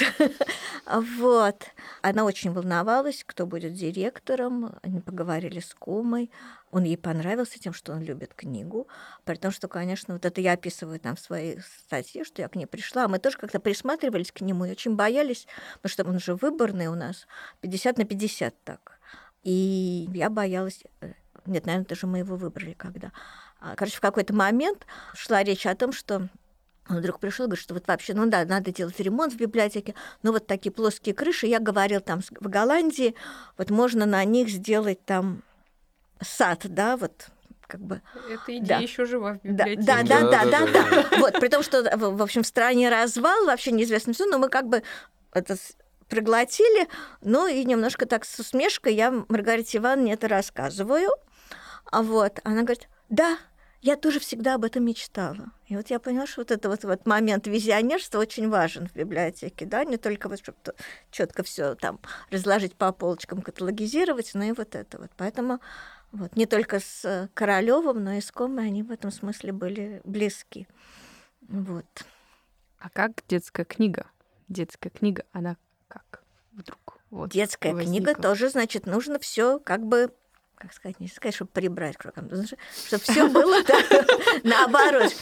[1.18, 1.64] вот.
[2.00, 4.78] Она очень волновалась, кто будет директором.
[4.82, 6.30] Они поговорили с Комой.
[6.70, 8.86] Он ей понравился тем, что он любит книгу.
[9.24, 12.54] При том, что, конечно, вот это я описываю там в своей статье, что я к
[12.54, 13.08] ней пришла.
[13.08, 15.48] Мы тоже как-то присматривались к нему и очень боялись,
[15.82, 17.26] потому что он же выборный у нас,
[17.62, 19.00] 50 на 50 так.
[19.42, 21.14] И я боялась э,
[21.46, 23.12] нет, наверное, даже мы его выбрали когда.
[23.60, 26.28] А, короче, в какой-то момент шла речь о том, что
[26.88, 30.32] он вдруг пришел, говорит, что вот вообще, ну да, надо делать ремонт в библиотеке, но
[30.32, 33.14] вот такие плоские крыши, я говорил там в Голландии,
[33.56, 35.42] вот можно на них сделать там
[36.20, 37.28] сад, да, вот
[37.66, 38.02] как бы.
[38.28, 38.78] Эта идея да.
[38.78, 39.82] еще жива в библиотеке.
[39.82, 41.18] Да, да, да, да, да, да, да.
[41.18, 44.68] Вот, при том, что, в общем, в стране развал, вообще неизвестно все, но мы как
[44.68, 44.82] бы
[45.32, 45.56] это
[46.08, 46.88] проглотили,
[47.22, 51.08] ну и немножко так с усмешкой я Маргарите Ивановне это рассказываю.
[51.92, 53.38] А вот она говорит, да,
[53.82, 55.52] я тоже всегда об этом мечтала.
[55.66, 59.66] И вот я поняла, что вот этот вот, вот момент визионерства очень важен в библиотеке,
[59.66, 60.56] да, не только вот, чтобы
[61.10, 62.00] четко все там
[62.30, 65.10] разложить по полочкам, каталогизировать, но и вот это вот.
[65.18, 65.60] Поэтому
[66.12, 70.66] вот не только с Королевым, но и с Комой они в этом смысле были близки.
[71.46, 72.06] Вот.
[72.78, 74.06] А как детская книга?
[74.48, 77.00] Детская книга, она как вдруг?
[77.10, 78.14] Вот, Детская возникла.
[78.14, 80.10] книга тоже, значит, нужно все как бы
[80.62, 83.56] как сказать, не сказать, чтобы прибрать к рукам, чтобы все было
[84.44, 85.12] наоборот.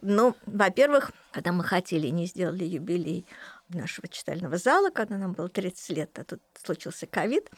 [0.00, 3.26] Ну, во-первых, когда мы хотели, не сделали юбилей
[3.68, 7.50] нашего читального зала, когда нам было 30 лет, а тут случился ковид,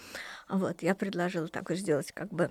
[0.48, 2.50] вот, я предложила такое сделать как бы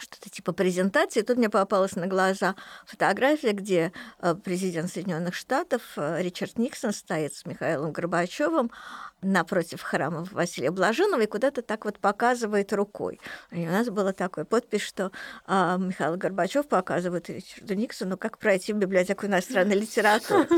[0.00, 1.22] что-то типа презентации.
[1.22, 2.54] Тут мне попалась на глаза
[2.86, 8.70] фотография, где э, президент Соединенных Штатов э, Ричард Никсон стоит с Михаилом Горбачевым
[9.22, 13.20] напротив храма Василия Блаженного и куда-то так вот показывает рукой.
[13.50, 15.10] И у нас была такая подпись, что
[15.46, 20.48] а, Михаил Горбачев показывает Ричарду Никсону, как пройти в библиотеку иностранной литературы.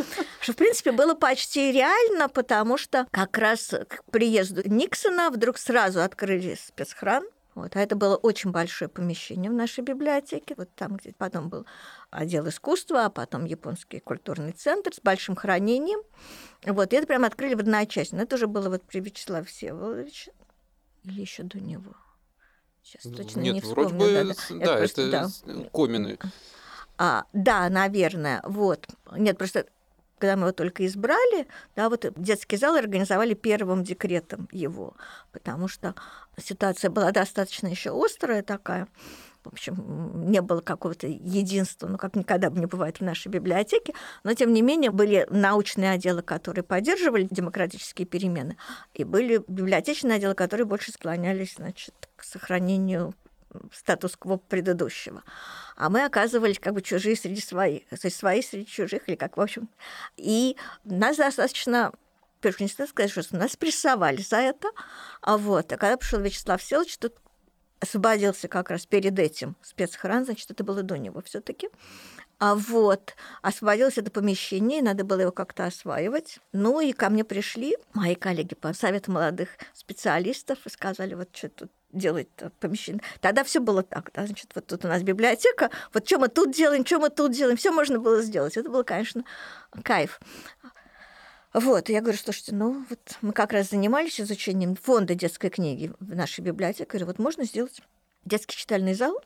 [0.41, 6.03] Что, в принципе, было почти реально, потому что как раз к приезду Никсона вдруг сразу
[6.03, 7.25] открыли спецхран,
[7.61, 7.77] вот.
[7.77, 10.55] А это было очень большое помещение в нашей библиотеке.
[10.57, 11.67] Вот там, где потом был
[12.11, 16.01] отдел искусства, а потом японский культурный центр с большим хранением.
[16.65, 16.93] Вот.
[16.93, 18.17] И это прям открыли в одночасье.
[18.17, 20.33] Но это уже было вот при Вячеславе Всеволодовиче
[21.05, 21.95] или еще до него.
[22.83, 23.89] Сейчас ну, точно Нет, не вспомню.
[23.91, 25.11] Вроде бы, да, да, да это, это
[25.45, 25.65] да.
[25.73, 26.19] Комины.
[26.99, 28.87] А, да, наверное, вот.
[29.13, 29.67] Нет, просто
[30.21, 34.95] когда мы его только избрали, да, вот детский зал организовали первым декретом его,
[35.33, 35.95] потому что
[36.39, 38.87] ситуация была достаточно еще острая такая.
[39.43, 43.95] В общем, не было какого-то единства, ну, как никогда бы не бывает в нашей библиотеке,
[44.23, 48.59] но, тем не менее, были научные отделы, которые поддерживали демократические перемены,
[48.93, 53.15] и были библиотечные отделы, которые больше склонялись, значит, к сохранению
[53.73, 55.23] статус-кво предыдущего.
[55.77, 59.37] А мы оказывались как бы чужие среди своих, то есть свои среди чужих, или как,
[59.37, 59.69] в общем.
[60.17, 61.93] И нас достаточно
[62.41, 64.69] Первое, не сказать, что нас прессовали за это.
[65.21, 67.15] А вот, а когда пришел Вячеслав Селович, тут
[67.81, 71.69] освободился как раз перед этим спецохран, значит, это было до него все таки
[72.41, 76.39] а вот, освободилось это помещение, надо было его как-то осваивать.
[76.53, 81.51] Ну и ко мне пришли мои коллеги по совету молодых специалистов и сказали, вот что
[81.51, 83.03] тут делать помещение.
[83.21, 86.53] Тогда все было так, да, значит, вот тут у нас библиотека, вот что мы тут
[86.53, 88.57] делаем, что мы тут делаем, все можно было сделать.
[88.57, 89.23] Это было, конечно,
[89.83, 90.19] кайф.
[91.53, 96.15] Вот, я говорю, слушайте, ну вот мы как раз занимались изучением фонда детской книги в
[96.15, 96.85] нашей библиотеке.
[96.85, 97.83] Я говорю, вот можно сделать
[98.25, 99.21] детский читальный зал,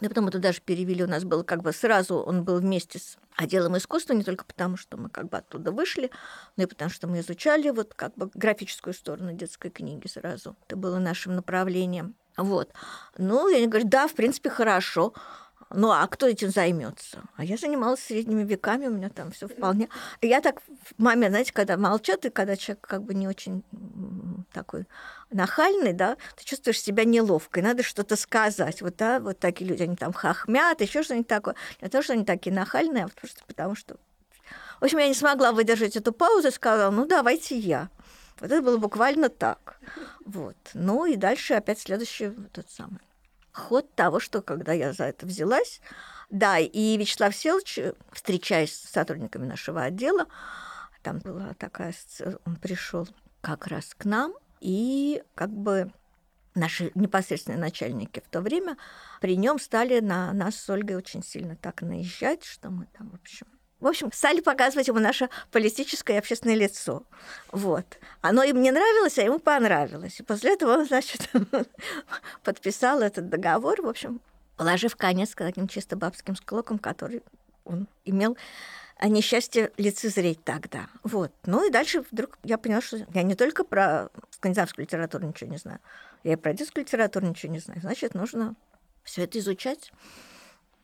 [0.00, 1.02] и потом это даже перевели.
[1.04, 4.76] У нас был как бы сразу, он был вместе с отделом искусства, не только потому,
[4.76, 6.10] что мы как бы оттуда вышли,
[6.56, 10.56] но и потому, что мы изучали вот как бы графическую сторону детской книги сразу.
[10.66, 12.14] Это было нашим направлением.
[12.36, 12.70] Вот.
[13.16, 15.14] Ну, я говорю, да, в принципе, хорошо.
[15.70, 17.24] Ну, а кто этим займется?
[17.36, 19.88] А я занималась средними веками, у меня там все вполне.
[20.22, 20.62] Я так
[20.96, 23.64] момент, знаете, когда молчат, и когда человек как бы не очень
[24.52, 24.86] такой
[25.30, 28.80] нахальный, да, ты чувствуешь себя неловко, и надо что-то сказать.
[28.80, 31.56] Вот, да, вот такие люди, они там хохмят, еще что-нибудь такое.
[31.80, 33.96] Не то, что они такие нахальные, а просто потому что...
[34.80, 37.88] В общем, я не смогла выдержать эту паузу и сказала, ну, давайте я.
[38.38, 39.80] Вот это было буквально так.
[40.24, 40.56] Вот.
[40.74, 43.00] Ну и дальше опять следующий тот самый
[43.56, 45.80] ход того, что когда я за это взялась,
[46.28, 47.78] да, и Вячеслав Селович,
[48.12, 50.26] встречаясь с сотрудниками нашего отдела,
[51.02, 51.94] там была такая,
[52.44, 53.08] он пришел
[53.40, 55.92] как раз к нам, и как бы
[56.54, 58.76] наши непосредственные начальники в то время
[59.20, 63.14] при нем стали на нас с Ольгой очень сильно так наезжать, что мы там, в
[63.14, 63.46] общем,
[63.86, 67.04] в общем, стали показывать ему наше политическое и общественное лицо.
[67.52, 67.86] Вот.
[68.20, 70.20] Оно им не нравилось, а ему понравилось.
[70.20, 71.30] И после этого он, значит,
[72.44, 74.20] подписал этот договор, в общем,
[74.56, 77.22] положив конец к таким чисто бабским склокам, который
[77.64, 78.36] он имел
[79.04, 80.88] несчастье лицезреть тогда.
[81.02, 81.32] Вот.
[81.44, 85.58] Ну и дальше вдруг я поняла, что я не только про скандинавскую литературу ничего не
[85.58, 85.78] знаю,
[86.24, 87.80] я и про детскую литературу ничего не знаю.
[87.80, 88.54] Значит, нужно
[89.04, 89.92] все это изучать.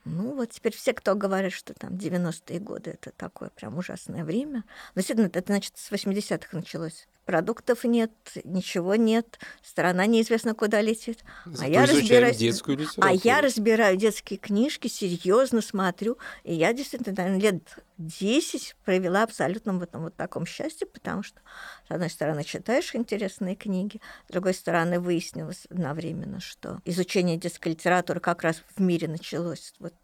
[0.05, 4.65] Ну, вот теперь все, кто говорят, что там 90-е годы это такое прям ужасное время.
[4.95, 8.12] Но действительно, это значит с 80-х началось продуктов нет,
[8.44, 11.24] ничего нет, страна неизвестно куда летит.
[11.61, 13.08] а я разбираю детскую литературу.
[13.08, 19.74] А я разбираю детские книжки, серьезно смотрю, и я действительно, наверное, лет 10 провела абсолютно
[19.74, 21.40] в этом вот таком счастье, потому что,
[21.88, 28.20] с одной стороны, читаешь интересные книги, с другой стороны, выяснилось одновременно, что изучение детской литературы
[28.20, 29.94] как раз в мире началось вот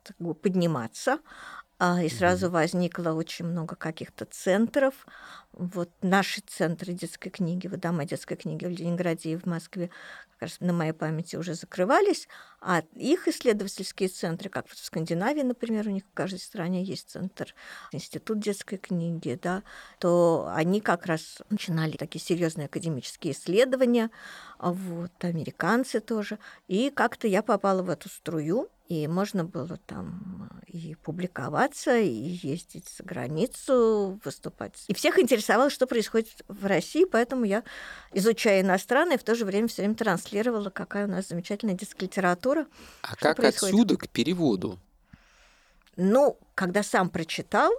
[0.40, 1.18] подниматься, а,
[1.80, 5.06] и сразу возникло очень много каких-то центров.
[5.52, 9.90] Вот наши центры детской книги, вот дома детской книги в Ленинграде и в Москве
[10.32, 12.28] как раз на моей памяти уже закрывались,
[12.60, 17.54] а их исследовательские центры, как в Скандинавии, например, у них в каждой стране есть центр,
[17.92, 19.62] институт детской книги, да,
[19.98, 24.10] то они как раз начинали такие серьезные академические исследования,
[24.58, 26.38] вот, американцы тоже,
[26.68, 32.88] и как-то я попала в эту струю, и можно было там и публиковаться, и ездить
[32.96, 34.82] за границу, выступать.
[34.88, 37.64] И всех интересовало, что происходит в России, поэтому я,
[38.14, 42.66] изучая иностранное, в то же время все время транслировала, какая у нас замечательная детская литература.
[43.02, 43.74] А как происходит.
[43.74, 44.78] отсюда к переводу?
[45.96, 47.72] Ну, когда сам прочитал,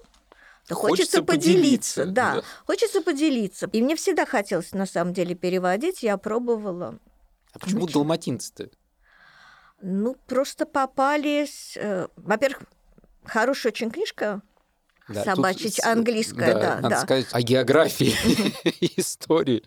[0.67, 3.67] то хочется, хочется поделиться, поделиться да, да, хочется поделиться.
[3.72, 7.00] И мне всегда хотелось на самом деле переводить, я пробовала.
[7.54, 8.69] А почему Значит, далматинцы-то?
[9.82, 11.78] Ну, просто попались...
[11.78, 12.63] Э, во-первых,
[13.26, 14.42] хорошая очень книжка
[15.08, 16.76] да, собачить тут, английская, да, да.
[16.76, 17.02] Надо да.
[17.02, 18.13] сказать о географии
[18.98, 19.63] истории.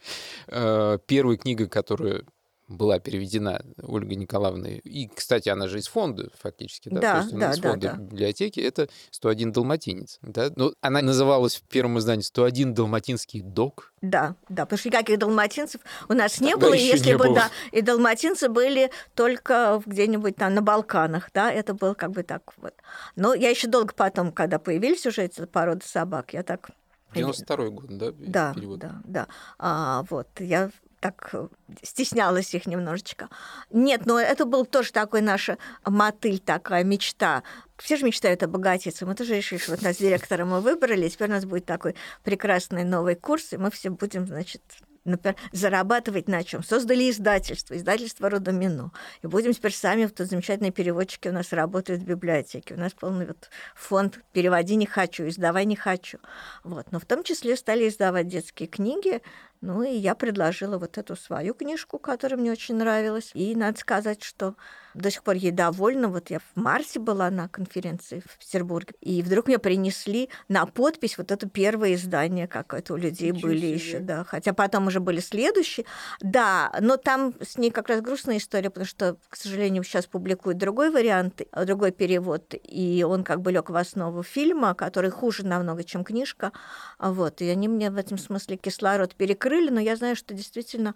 [0.48, 2.26] Э, первая книга, которую
[2.72, 4.78] была переведена Ольгой Николаевной.
[4.78, 7.00] И, кстати, она же из фонда фактически, да?
[7.00, 8.60] Да, То есть да, из фонда да, библиотеки.
[8.60, 10.18] Это 101 далматинец.
[10.22, 10.50] Да?
[10.56, 13.92] Но она называлась в первом издании 101 далматинский док.
[14.00, 16.74] Да, да, потому что никаких далматинцев у нас не Тогда было.
[16.74, 17.34] Если не бы, было.
[17.34, 22.52] да, и далматинцы были только где-нибудь там на Балканах, да, это было как бы так
[22.56, 22.74] вот.
[23.14, 26.70] Но я еще долго потом, когда появились уже эти породы собак, я так
[27.14, 28.12] 92 год, да?
[28.18, 28.78] Да, перевод?
[28.80, 29.28] да, да.
[29.58, 30.70] А, вот, я
[31.02, 31.48] так э,
[31.82, 33.28] стеснялась их немножечко.
[33.70, 37.42] Нет, но это был тоже такой наша мотыль, такая мечта.
[37.76, 39.04] Все же мечтают обогатиться.
[39.04, 41.96] Мы тоже решили, что вот нас директора мы выбрали, и теперь у нас будет такой
[42.22, 44.62] прекрасный новый курс, и мы все будем, значит,
[45.04, 46.62] например, зарабатывать на чем?
[46.62, 48.92] Создали издательство, издательство Родомино.
[49.22, 52.74] И будем теперь сами, вот замечательные переводчики у нас работают в библиотеке.
[52.74, 56.18] У нас полный вот фонд «Переводи не хочу», «Издавай не хочу».
[56.62, 56.92] Вот.
[56.92, 59.20] Но в том числе стали издавать детские книги,
[59.62, 63.30] ну и я предложила вот эту свою книжку, которая мне очень нравилась.
[63.34, 64.56] И надо сказать, что
[64.94, 66.08] до сих пор ей довольна.
[66.08, 71.18] Вот я в марте была на конференции в Петербурге, и вдруг мне принесли на подпись
[71.18, 74.24] вот это первое издание какое-то у людей Ничего были еще, да.
[74.24, 75.86] Хотя потом уже были следующие.
[76.20, 80.58] Да, но там с ней как раз грустная история, потому что, к сожалению, сейчас публикуют
[80.58, 85.82] другой вариант, другой перевод, и он как бы лег в основу фильма, который хуже намного,
[85.82, 86.52] чем книжка.
[86.98, 90.94] Вот, и они мне в этом смысле кислород перекрыли но я знаю, что действительно,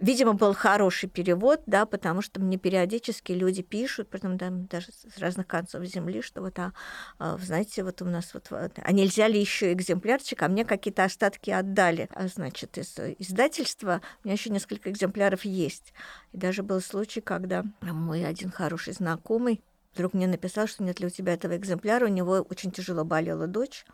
[0.00, 5.18] видимо, был хороший перевод, да, потому что мне периодически люди пишут, потом да, даже с
[5.18, 6.72] разных концов земли, что вот, а,
[7.18, 11.50] а, знаете, вот у нас вот, а нельзя ли еще экземплярчик, а мне какие-то остатки
[11.50, 15.92] отдали, а, значит, из издательства, у меня еще несколько экземпляров есть.
[16.32, 19.62] И даже был случай, когда мой один хороший знакомый
[19.94, 23.46] вдруг мне написал, что нет ли у тебя этого экземпляра, у него очень тяжело болела
[23.46, 23.84] дочь,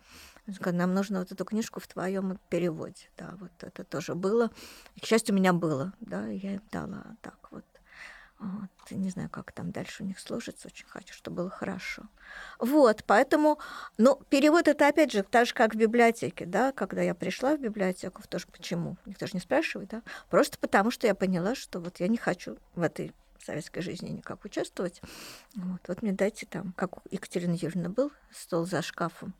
[0.71, 3.09] нам нужно вот эту книжку в твоем переводе.
[3.17, 4.51] Да, вот это тоже было.
[4.95, 7.65] И, к счастью, у меня было, да, я им дала так вот.
[8.39, 8.69] Вот.
[8.91, 10.67] Не знаю, как там дальше у них сложится.
[10.67, 12.03] Очень хочу, чтобы было хорошо.
[12.59, 13.57] Вот, поэтому,
[13.97, 17.59] ну, перевод это опять же так же, как в библиотеке, да, когда я пришла в
[17.59, 18.97] библиотеку, тоже почему?
[19.05, 22.57] Никто же не спрашивает, да, просто потому что я поняла, что вот я не хочу
[22.75, 23.11] в этой
[23.43, 25.01] советской жизни никак участвовать.
[25.55, 29.33] Вот, вот мне дайте там, как у Екатерины Юрьевны был стол за шкафом,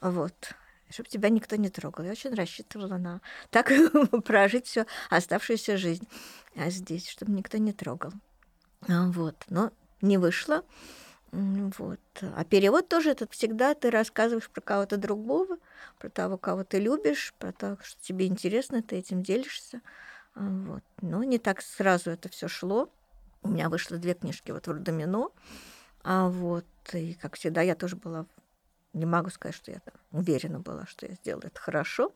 [0.00, 0.54] вот,
[0.90, 2.04] чтобы тебя никто не трогал.
[2.04, 3.72] Я очень рассчитывала на так
[4.24, 6.06] прожить всю оставшуюся жизнь
[6.56, 8.12] а здесь, чтобы никто не трогал.
[8.88, 10.64] А, вот, но не вышло.
[11.32, 12.00] Вот.
[12.22, 15.58] А перевод тоже это всегда ты рассказываешь про кого-то другого,
[15.98, 19.82] про того, кого ты любишь, про то, что тебе интересно, ты этим делишься.
[20.34, 20.82] А, вот.
[21.02, 22.90] Но не так сразу это все шло.
[23.42, 25.28] У меня вышло две книжки вот в Родомино.
[26.02, 28.26] А вот, и, как всегда, я тоже была
[28.96, 32.12] не могу сказать, что я там уверена была, что я сделаю это хорошо.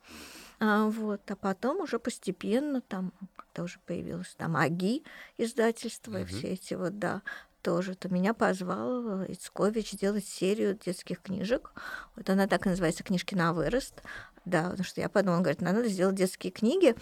[0.58, 5.04] А, вот, а потом уже постепенно, там, когда уже появилось там АГИ
[5.38, 6.20] издательство угу.
[6.20, 7.22] и все эти вот, да,
[7.62, 11.72] тоже, то меня позвал Ицкович делать серию детских книжек.
[12.16, 14.02] Вот она так и называется «Книжки на вырост».
[14.46, 16.94] Да, потому что я подумала, он говорит, надо сделать детские книги.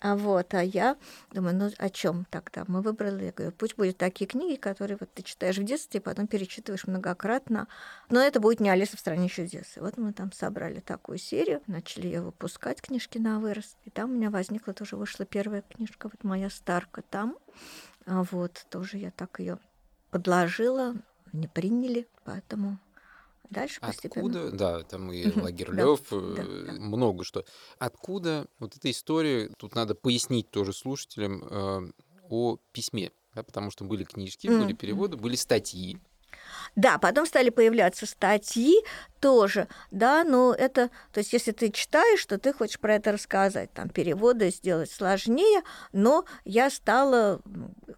[0.00, 0.96] А вот, а я
[1.30, 2.64] думаю, ну о чем тогда?
[2.68, 6.02] Мы выбрали, я говорю, пусть будут такие книги, которые вот ты читаешь в детстве, и
[6.02, 7.68] потом перечитываешь многократно.
[8.08, 9.76] Но это будет не Алиса в стране чудес.
[9.76, 13.76] И вот мы там собрали такую серию, начали ее выпускать, книжки на вырост.
[13.84, 17.36] И там у меня возникла тоже вышла первая книжка, вот моя старка там.
[18.06, 19.58] А вот, тоже я так ее
[20.10, 20.94] подложила,
[21.32, 22.78] не приняли, поэтому
[23.50, 24.26] дальше постепенно.
[24.26, 26.16] Откуда, да, там и Лагерлёв, э,
[26.78, 27.44] много что.
[27.78, 31.92] Откуда вот эта история, тут надо пояснить тоже слушателям э,
[32.28, 35.98] о письме, да, потому что были книжки, были переводы, были статьи,
[36.74, 38.76] да, потом стали появляться статьи
[39.20, 43.72] тоже, да, но это, то есть если ты читаешь, то ты хочешь про это рассказать,
[43.72, 47.40] там переводы сделать сложнее, но я стала,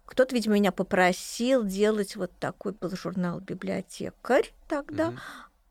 [0.05, 5.19] кто-то, видимо, меня попросил делать вот такой был журнал «Библиотекарь» тогда, mm-hmm.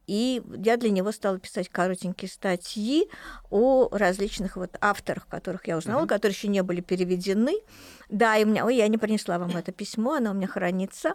[0.09, 3.09] И я для него стала писать коротенькие статьи
[3.51, 6.09] о различных вот авторах, которых я узнала, mm-hmm.
[6.09, 7.61] которые еще не были переведены.
[8.09, 11.13] Да, и у меня, ой, я не принесла вам это письмо, оно у меня хранится.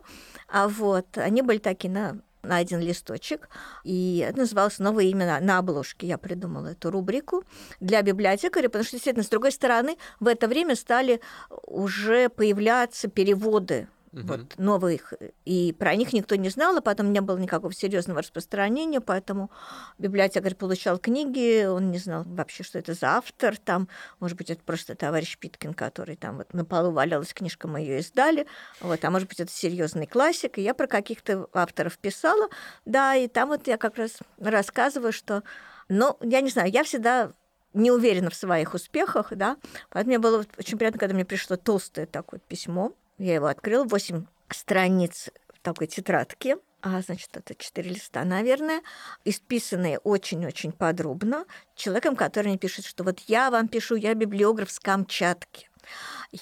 [0.47, 3.47] А вот они были такие на на один листочек,
[3.85, 6.07] и это называлось «Новое имя на обложке».
[6.07, 7.45] Я придумала эту рубрику
[7.79, 11.21] для библиотекаря, потому что, действительно, с другой стороны, в это время стали
[11.65, 14.27] уже появляться переводы угу.
[14.27, 15.13] вот, новых,
[15.45, 19.51] и про них никто не знал, а потом не было никакого серьезного распространения, поэтому
[19.97, 23.87] библиотекарь получал книги, он не знал вообще, что это за автор, там,
[24.19, 27.99] может быть, это просто товарищ Питкин, который там вот на полу валялась книжка, мы ее
[27.99, 28.45] издали,
[28.79, 32.49] вот, а может быть, это серьезный классик, и я про каких-то авторов писала,
[32.85, 35.43] да, и там вот я как раз рассказываю, что,
[35.89, 37.31] ну, я не знаю, я всегда
[37.73, 39.57] не уверена в своих успехах, да,
[39.89, 44.25] поэтому мне было очень приятно, когда мне пришло толстое такое письмо, я его открыла, 8
[44.49, 48.81] страниц в такой тетрадке, а, значит, это четыре листа, наверное,
[49.23, 51.45] исписанные очень-очень подробно
[51.75, 55.69] человеком, который мне пишет, что вот я вам пишу, я библиограф с Камчатки.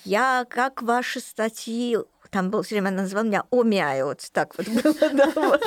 [0.03, 1.97] Я, как ваши статьи
[2.31, 4.25] там был все время, она называла меня Омяют.
[4.31, 5.61] Так вот было, да, вот.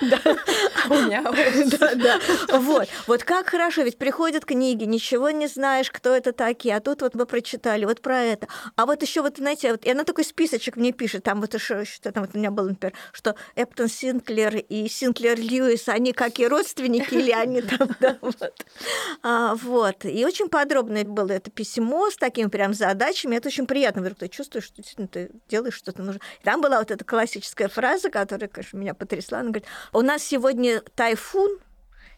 [0.00, 0.20] Да.
[2.52, 2.88] Вот.
[3.06, 7.14] Вот как хорошо, ведь приходят книги, ничего не знаешь, кто это такие, а тут вот
[7.14, 8.48] мы прочитали вот про это.
[8.76, 11.84] А вот еще вот, знаете, вот, и она такой списочек мне пишет, там вот еще,
[11.84, 16.46] что там вот у меня было, например, что Эптон Синклер и Синклер Льюис, они какие
[16.46, 18.66] родственники или они там, да, вот.
[19.22, 20.04] А, вот.
[20.04, 23.36] И очень подробное было это письмо с такими прям задачами.
[23.36, 26.20] Это очень приятно, говорю, ты чувствуешь, что действительно ты делаешь что-то нужно.
[26.40, 29.40] И там была вот эта классическая фраза, которая, конечно, меня потрясла.
[29.40, 31.58] Она говорит, у нас сегодня тайфун,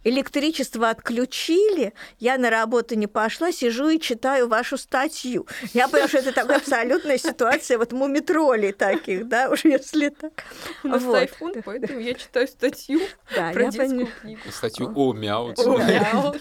[0.04, 5.46] электричество отключили, я на работу не пошла, сижу и читаю вашу статью.
[5.72, 10.44] Я понимаю, что это такая абсолютная ситуация вот муми-троллей таких, да, уж если так.
[10.84, 11.12] У нас вот.
[11.12, 13.00] тайфун, поэтому я читаю статью
[13.34, 14.40] да, про я детскую книгу.
[14.50, 15.58] Статью о мяут.
[15.58, 16.40] О мяут.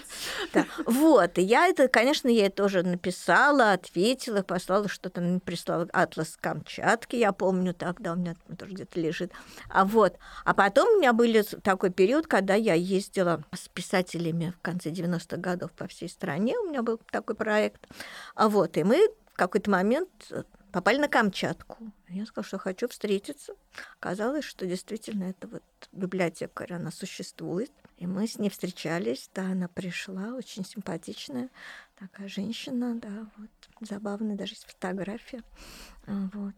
[0.54, 0.66] Да.
[0.86, 7.32] Вот, и я это, конечно, ей тоже написала, ответила, послала что-то, прислала атлас Камчатки, я
[7.32, 9.32] помню тогда, у меня тоже где-то лежит.
[9.70, 11.32] А вот, а потом у меня был
[11.64, 16.58] такой период, когда я ездила с писателями в конце 90-х годов по всей стране.
[16.58, 17.86] У меня был такой проект.
[18.36, 20.10] А вот, и мы в какой-то момент
[20.72, 21.78] попали на Камчатку.
[22.08, 23.54] Я сказала, что хочу встретиться.
[24.00, 27.72] Оказалось, что действительно это вот библиотекарь, она существует.
[27.98, 31.50] И мы с ней встречались, да, она пришла, очень симпатичная
[32.00, 33.50] такая женщина, да, вот,
[33.88, 35.44] забавная, даже есть фотография,
[36.08, 36.56] вот.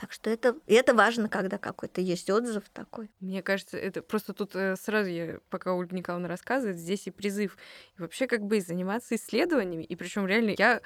[0.00, 3.10] Так что это, это важно, когда какой-то есть отзыв такой.
[3.20, 7.58] Мне кажется, это просто тут э, сразу я, пока Ольга Николаевна рассказывает, здесь и призыв
[7.98, 9.84] и вообще как бы заниматься исследованиями.
[9.84, 10.80] И причем реально я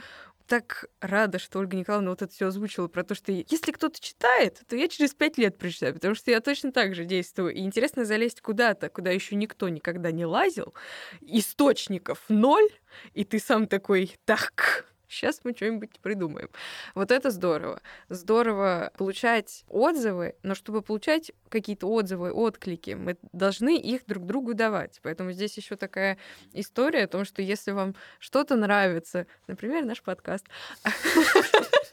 [0.49, 4.61] так рада, что Ольга Николаевна вот это все озвучила про то, что если кто-то читает,
[4.67, 7.55] то я через пять лет прочитаю, потому что я точно так же действую.
[7.55, 10.75] И интересно залезть куда-то, куда еще никто никогда не лазил.
[11.21, 12.69] Источников ноль,
[13.13, 16.51] и ты сам такой, так, сейчас мы что-нибудь придумаем.
[16.95, 17.81] Вот это здорово.
[18.09, 25.01] Здорово получать отзывы, но чтобы получать какие-то отзывы, отклики, мы должны их друг другу давать.
[25.03, 26.19] Поэтому здесь еще такая
[26.53, 30.47] история о том, что если вам что-то нравится, например, наш подкаст,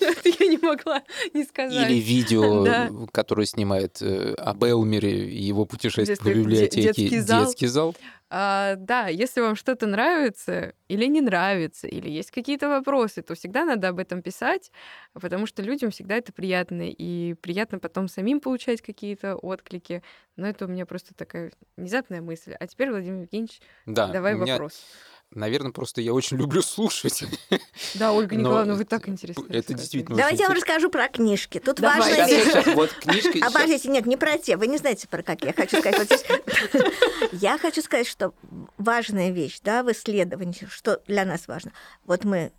[0.40, 1.02] я не могла
[1.34, 1.90] не сказать.
[1.90, 2.90] Или видео, да.
[3.12, 6.92] которое снимает э, об Элмере и его путешествие по библиотеке.
[6.92, 7.44] Детский зал.
[7.44, 7.94] Детский зал.
[8.28, 13.64] А, да, если вам что-то нравится или не нравится, или есть какие-то вопросы, то всегда
[13.64, 14.72] надо об этом писать,
[15.12, 20.02] потому что людям всегда это приятно, и приятно потом самим получать какие-то отклики.
[20.34, 22.52] Но это у меня просто такая внезапная мысль.
[22.58, 24.54] А теперь, Владимир Евгеньевич, да, давай меня...
[24.54, 24.82] вопрос.
[25.36, 27.24] Наверное, просто я очень люблю слушать.
[27.94, 29.44] Да, Ольга Николаевна, вы так интересно.
[29.48, 31.58] Это действительно Давайте я вам расскажу про книжки.
[31.58, 32.66] Тут важная вещь.
[32.74, 33.42] Вот книжки.
[33.44, 34.56] Обождите, нет, не про те.
[34.56, 35.48] Вы не знаете, про какие.
[35.48, 35.98] Я хочу сказать.
[35.98, 36.24] Вот здесь...
[37.32, 38.34] Я хочу сказать, что
[38.78, 41.72] важная вещь да, в исследовании, что для нас важно.
[42.04, 42.52] Вот мы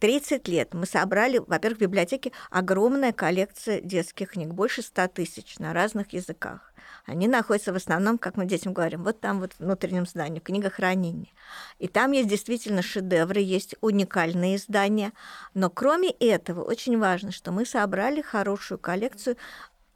[0.00, 5.72] 30 лет мы собрали, во-первых, в библиотеке огромная коллекция детских книг, больше 100 тысяч на
[5.72, 6.72] разных языках.
[7.06, 11.32] Они находятся в основном, как мы детям говорим, вот там вот в внутреннем здании, книгохранение.
[11.78, 15.12] И там есть действительно шедевры, есть уникальные издания.
[15.54, 19.36] Но кроме этого, очень важно, что мы собрали хорошую коллекцию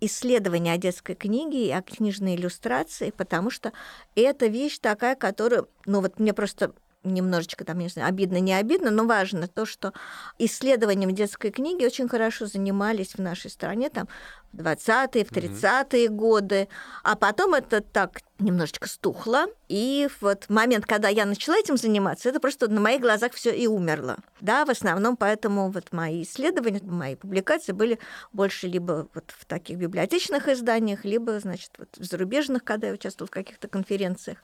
[0.01, 3.73] исследования о детской книге и о книжной иллюстрации, потому что
[4.17, 6.73] это вещь такая, которую, ну вот мне просто
[7.05, 9.93] немножечко там, не знаю, обидно, не обидно, но важно то, что
[10.39, 14.09] исследованием детской книги очень хорошо занимались в нашей стране там
[14.55, 16.09] 20-е, в 30-е mm-hmm.
[16.09, 16.69] годы,
[17.03, 22.41] а потом это так немножечко стухло, и вот момент, когда я начала этим заниматься, это
[22.41, 24.19] просто на моих глазах все и умерло.
[24.41, 27.99] Да, в основном поэтому вот мои исследования, мои публикации были
[28.33, 33.29] больше либо вот в таких библиотечных изданиях, либо, значит, вот в зарубежных, когда я участвовала
[33.29, 34.39] в каких-то конференциях.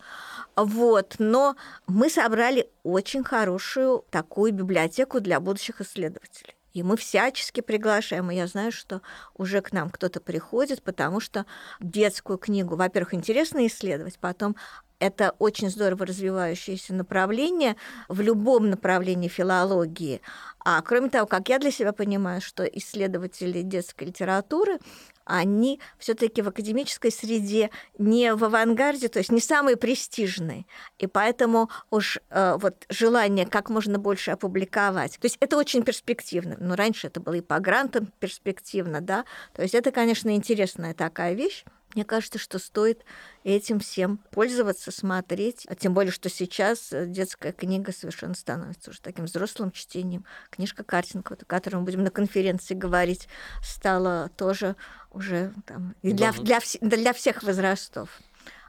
[0.57, 1.57] Вот, но
[1.87, 6.58] мы собрали очень хорошую такую библиотеку для будущих исследователей.
[6.73, 8.31] И мы всячески приглашаем.
[8.31, 9.03] И я знаю, что
[9.35, 11.47] уже к нам кто-то приходит, потому что
[11.81, 14.57] детскую книгу, во-первых, интересно исследовать, потом
[15.01, 17.77] это очень здорово развивающееся направление
[18.09, 20.21] в любом направлении филологии.
[20.65, 24.79] А кроме того, как я для себя понимаю, что исследователи детской литературы,
[25.25, 30.65] они все-таки в академической среде не в авангарде, то есть не самые престижные.
[30.99, 35.19] И поэтому уж э, вот желание как можно больше опубликовать.
[35.21, 36.57] То есть это очень перспективно.
[36.59, 39.27] Но раньше это было и по грантам перспективно, да.
[39.53, 41.65] То есть это, конечно, интересная такая вещь.
[41.95, 43.05] Мне кажется, что стоит
[43.45, 45.67] этим всем пользоваться, смотреть.
[45.69, 50.25] А тем более, что сейчас э, детская книга совершенно становится уже таким взрослым чтением.
[50.51, 53.29] Книжка Картинг, о которой мы будем на конференции говорить,
[53.63, 54.77] стала тоже
[55.11, 58.21] уже там, и для, для, для всех возрастов.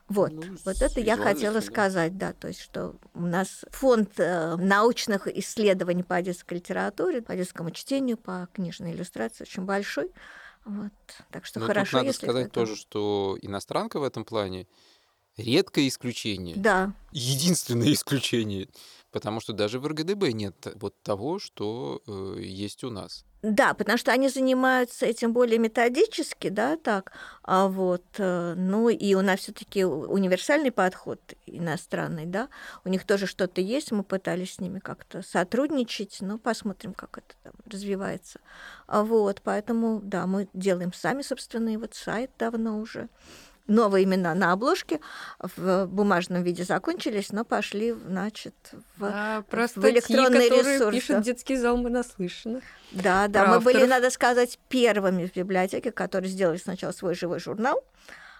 [0.09, 1.61] Вот, Ну, вот это я хотела да.
[1.61, 7.35] сказать, да, то есть что у нас фонд э, научных исследований по детской литературе, по
[7.35, 10.11] детскому чтению, по книжной иллюстрации очень большой.
[10.69, 10.91] Вот.
[11.31, 14.67] Так что Но хорошо, тут надо если сказать тоже, что иностранка в этом плане
[15.35, 16.55] редкое исключение.
[16.57, 18.69] Да, единственное исключение,
[19.11, 23.25] потому что даже в РГДБ нет вот того, что э, есть у нас.
[23.41, 29.13] Да, потому что они занимаются этим более методически, да, так, а вот, э, ну и
[29.13, 32.49] у нас все-таки универсальный подход иностранный, да,
[32.83, 37.35] у них тоже что-то есть, мы пытались с ними как-то сотрудничать, но посмотрим, как это
[37.43, 38.39] там развивается,
[38.87, 43.07] А вот, поэтому, да, мы делаем сами, собственно, и вот сайт давно уже.
[43.69, 44.99] Новые имена на обложке
[45.39, 48.55] в бумажном виде закончились, но пошли, значит,
[48.97, 52.61] в А, про в статьи, электронный которые ресурс, пишет детский зал, мы наслышаны.
[52.91, 57.39] Да, да, про мы были, надо сказать, первыми в библиотеке, которые сделали сначала свой живой
[57.39, 57.83] журнал,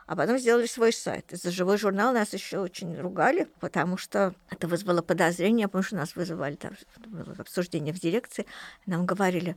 [0.07, 1.31] а потом сделали свой сайт.
[1.31, 5.95] И за живой журнал нас еще очень ругали, потому что это вызвало подозрение, потому что
[5.95, 6.71] нас вызывали там
[7.05, 8.47] было обсуждение в дирекции,
[8.87, 9.55] нам говорили,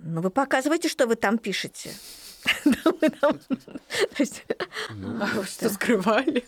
[0.00, 1.92] ну вы показывайте, что вы там пишете.
[4.90, 6.44] Ну, А что скрывали?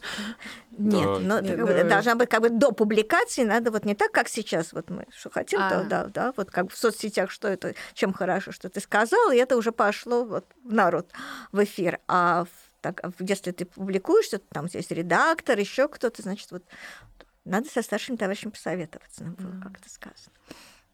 [0.70, 1.40] Нет, но
[1.88, 5.30] должна быть как бы до публикации, надо вот не так, как сейчас, вот мы что
[5.30, 5.84] хотим, то А.
[5.84, 9.57] да, да, вот как в соцсетях, что это, чем хорошо, что ты сказал, и это
[9.57, 11.11] уже пошло вот в народ,
[11.53, 11.99] в эфир.
[12.07, 12.46] А
[12.80, 16.62] так, в- если ты публикуешься, там есть редактор, еще кто-то, значит, вот
[17.44, 19.62] надо со старшими товарищами посоветоваться, нам было Мгм.
[19.62, 20.32] как-то сказано.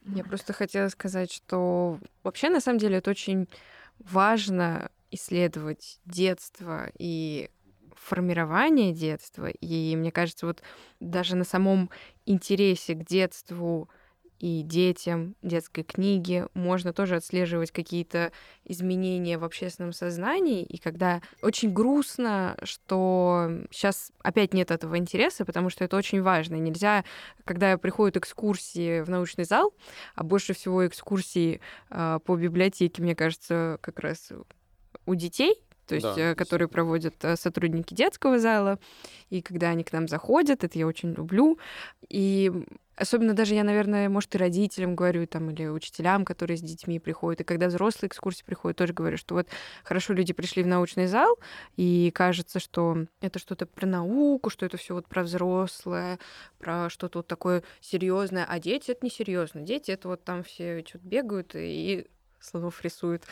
[0.06, 3.48] Я просто хотела сказать, что вообще на самом деле это очень
[3.98, 7.50] важно исследовать детство и
[7.96, 9.48] формирование детства.
[9.48, 10.62] И мне кажется, вот
[11.00, 11.90] даже на самом
[12.26, 13.88] интересе к детству
[14.40, 18.32] и детям детской книги можно тоже отслеживать какие-то
[18.64, 20.64] изменения в общественном сознании.
[20.64, 26.56] И когда очень грустно, что сейчас опять нет этого интереса, потому что это очень важно.
[26.56, 27.04] Нельзя,
[27.44, 29.72] когда приходят экскурсии в научный зал,
[30.14, 34.30] а больше всего экскурсии а, по библиотеке, мне кажется, как раз
[35.06, 38.78] у детей, то есть, Да, э, которые проводят э, сотрудники детского зала,
[39.30, 41.58] и когда они к нам заходят, это я очень люблю.
[42.08, 42.50] И
[42.96, 47.40] особенно даже я, наверное, может, и родителям говорю, там, или учителям, которые с детьми приходят,
[47.40, 49.48] и когда взрослые экскурсии приходят, тоже говорю, что вот
[49.82, 51.36] хорошо люди пришли в научный зал,
[51.76, 56.18] и кажется, что это что-то про науку, что это все вот про взрослое,
[56.58, 59.60] про что-то вот такое серьезное, а дети это не серьезно.
[59.62, 62.06] Дети это вот там все что-то бегают и
[62.44, 63.22] слонов рисуют,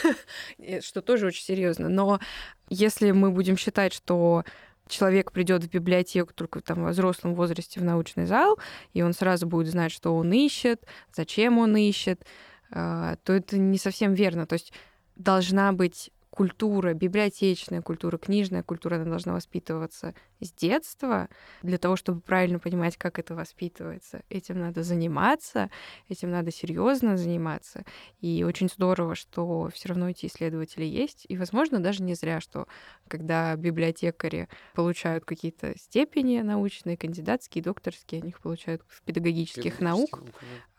[0.80, 1.88] что тоже очень серьезно.
[1.88, 2.20] Но
[2.68, 4.44] если мы будем считать, что
[4.88, 8.58] человек придет в библиотеку только там во взрослом возрасте в научный зал,
[8.92, 10.84] и он сразу будет знать, что он ищет,
[11.14, 12.24] зачем он ищет,
[12.70, 14.46] а, то это не совсем верно.
[14.46, 14.72] То есть
[15.16, 21.30] должна быть культура, библиотечная культура, книжная культура, она должна воспитываться с детства.
[21.62, 25.70] Для того, чтобы правильно понимать, как это воспитывается, этим надо заниматься,
[26.10, 27.86] этим надо серьезно заниматься.
[28.20, 31.24] И очень здорово, что все равно эти исследователи есть.
[31.26, 32.68] И, возможно, даже не зря, что
[33.08, 40.22] когда библиотекари получают какие-то степени научные, кандидатские, докторские, они их получают в педагогических наук,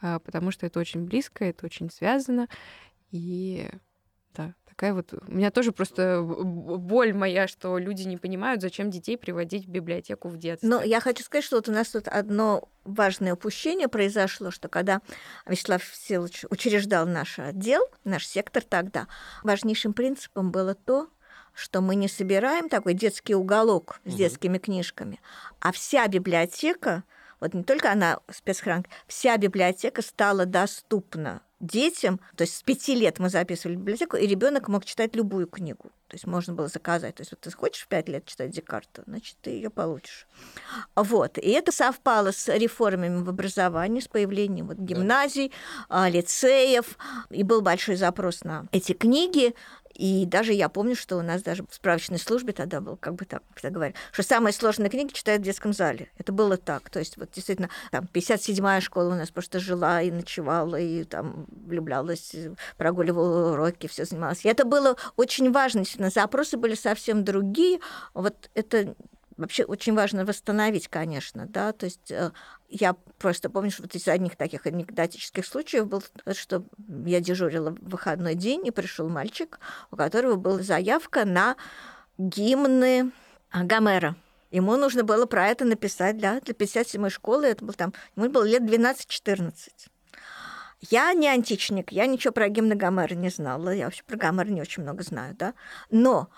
[0.02, 2.48] а, потому что это очень близко, это очень связано.
[3.10, 3.68] И
[4.36, 5.12] да, такая вот...
[5.28, 10.30] У меня тоже просто боль моя, что люди не понимают, зачем детей приводить в библиотеку
[10.30, 10.70] в детстве.
[10.70, 15.02] Но я хочу сказать, что вот у нас тут одно важное упущение произошло, что когда
[15.48, 19.08] Вячеслав Всеволодович учреждал наш отдел, наш сектор тогда,
[19.44, 21.10] важнейшим принципом было то,
[21.54, 25.20] что мы не собираем такой детский уголок с детскими книжками,
[25.60, 27.04] а вся библиотека,
[27.40, 33.20] вот не только она спецхранка, вся библиотека стала доступна детям, то есть с пяти лет
[33.20, 35.92] мы записывали в библиотеку, и ребенок мог читать любую книгу.
[36.08, 37.16] То есть можно было заказать.
[37.16, 40.26] То есть вот ты хочешь в пять лет читать Декарта, значит, ты ее получишь.
[40.96, 41.38] Вот.
[41.38, 45.52] И это совпало с реформами в образовании, с появлением вот гимназий,
[45.90, 46.98] а, лицеев.
[47.30, 49.54] И был большой запрос на эти книги.
[49.98, 53.26] И даже я помню, что у нас даже в справочной службе тогда был, как бы
[53.26, 56.10] так всегда говорят, что самые сложные книги читают в детском зале.
[56.20, 56.92] Это было так.
[56.92, 61.48] То есть вот действительно там 57-я школа у нас просто жила и ночевала, и там
[61.50, 62.36] влюблялась,
[62.78, 64.46] прогуливала уроки, все занималась.
[64.46, 65.82] И это было очень важно.
[65.82, 67.80] Действительно, запросы были совсем другие.
[68.14, 68.96] Вот это
[69.38, 72.32] вообще очень важно восстановить, конечно, да, то есть э,
[72.70, 76.66] я просто помню, что вот из одних таких анекдотических случаев был, что
[77.06, 79.60] я дежурила в выходной день, и пришел мальчик,
[79.92, 81.56] у которого была заявка на
[82.18, 83.12] гимны
[83.54, 84.16] Гомера.
[84.50, 88.44] Ему нужно было про это написать для, для 57-й школы, это был там, ему было
[88.44, 89.70] лет 12-14.
[90.90, 94.62] Я не античник, я ничего про гимны Гомера не знала, я вообще про Гомера не
[94.62, 95.54] очень много знаю, да,
[95.90, 96.30] но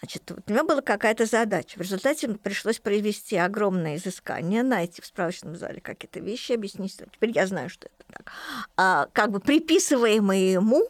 [0.00, 1.76] Значит, у меня была какая-то задача.
[1.76, 6.96] В результате пришлось провести огромное изыскание, найти в справочном зале какие-то вещи, объяснить.
[7.12, 8.32] Теперь я знаю, что это так.
[8.76, 10.88] А, как бы приписываемые ему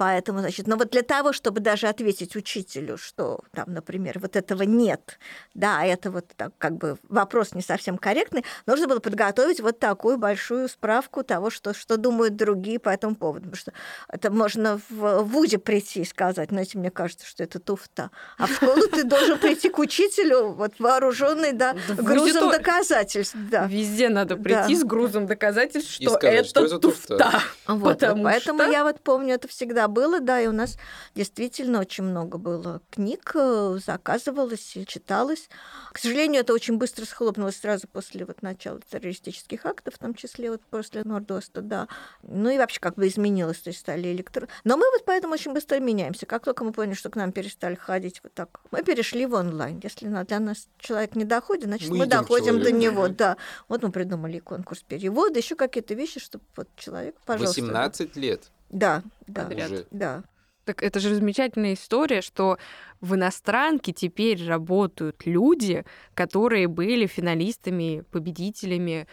[0.00, 4.62] Поэтому, значит, но вот для того, чтобы даже ответить учителю, что там, например, вот этого
[4.62, 5.18] нет,
[5.52, 10.16] да, это вот так, как бы вопрос не совсем корректный, нужно было подготовить вот такую
[10.16, 13.50] большую справку того, что, что думают другие по этому поводу.
[13.50, 13.72] Потому что
[14.08, 18.10] это можно в ВУЗе прийти и сказать, знаете, мне кажется, что это туфта.
[18.38, 23.36] А в школу ты должен прийти к учителю, вот вооруженный, да, грузом доказательств.
[23.50, 23.66] Да.
[23.66, 27.42] Везде надо прийти с грузом доказательств, что это туфта.
[27.66, 30.78] Поэтому я вот помню, это всегда было, да, и у нас
[31.14, 35.48] действительно очень много было книг, э, заказывалось и читалось.
[35.92, 40.50] К сожалению, это очень быстро схлопнулось сразу после вот начала террористических актов, в том числе
[40.50, 41.88] вот после Нордоста, да.
[42.22, 44.48] Ну и вообще как бы изменилось, то есть стали электро...
[44.64, 46.26] Но мы вот поэтому очень быстро меняемся.
[46.26, 49.80] Как только мы поняли, что к нам перестали ходить вот так, мы перешли в онлайн.
[49.82, 53.36] Если для нас человек не доходит, значит, мы, мы доходим до него, да.
[53.68, 57.60] Вот мы придумали конкурс перевода, еще какие-то вещи, чтобы вот человек, пожалуйста.
[57.60, 58.50] 18 лет.
[58.70, 59.86] Да, да, Подряд.
[59.90, 60.24] да.
[60.64, 62.58] Так это же замечательная история, что
[63.00, 69.08] в иностранке теперь работают люди, которые были финалистами, победителями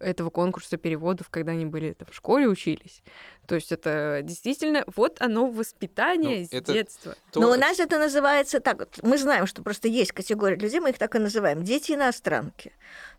[0.00, 3.02] этого конкурса переводов, когда они были там, в школе учились.
[3.46, 7.16] То есть это действительно вот оно воспитание ну, с детства.
[7.32, 7.40] То...
[7.40, 8.88] Но у нас это называется так.
[9.02, 11.64] Мы знаем, что просто есть категория людей, мы их так и называем.
[11.64, 12.72] Дети иностранки.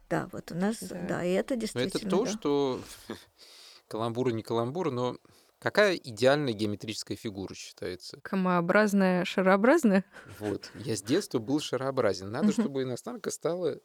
[0.10, 1.92] Да, вот у нас, да, да и это действительно.
[2.04, 2.32] Но это то, да.
[2.32, 2.82] что
[3.88, 5.18] каламбур не каламбур, но
[5.60, 8.20] Какая идеальная геометрическая фигура считается?
[8.22, 10.06] Комообразная, шарообразная?
[10.40, 10.72] Вот.
[10.76, 12.32] Я с детства был шарообразен.
[12.32, 13.80] Надо, чтобы иностранка стала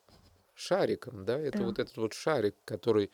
[0.55, 1.37] шариком, да?
[1.39, 1.65] Это да.
[1.65, 3.11] вот этот вот шарик, который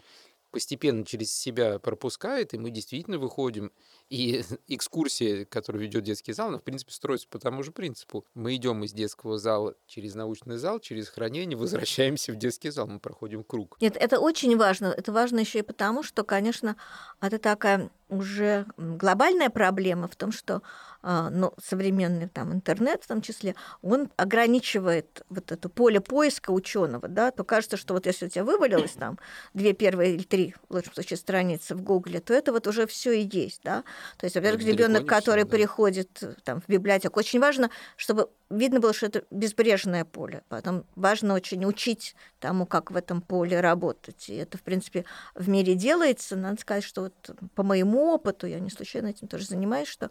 [0.51, 3.73] постепенно через себя пропускает, и мы действительно выходим.
[4.09, 8.27] И экскурсия, которую ведет детский зал, она, в принципе, строится по тому же принципу.
[8.35, 13.01] Мы идем из детского зала через научный зал, через хранение, возвращаемся в детский зал, мы
[13.01, 13.79] проходим круг.
[13.81, 14.87] Нет, это очень важно.
[14.87, 16.77] Это важно еще и потому, что, конечно,
[17.21, 20.63] это такая уже глобальная проблема в том, что
[21.03, 27.09] а, ну, современный там, интернет в том числе, он ограничивает вот это поле поиска ученого,
[27.09, 29.19] да, то кажется, что вот если у тебя вывалилось там
[29.55, 33.13] две первые или три, в лучшем случае, страницы в Гугле, то это вот уже все
[33.13, 33.83] и есть, да.
[34.19, 35.51] То есть, во-первых, ребенок, который да.
[35.51, 40.43] приходит там, в библиотеку, очень важно, чтобы видно было, что это безбрежное поле.
[40.49, 44.29] Потом важно очень учить тому, как в этом поле работать.
[44.29, 46.37] И это, в принципе, в мире делается.
[46.37, 50.11] Надо сказать, что вот по моему опыту, я не случайно этим тоже занимаюсь, что,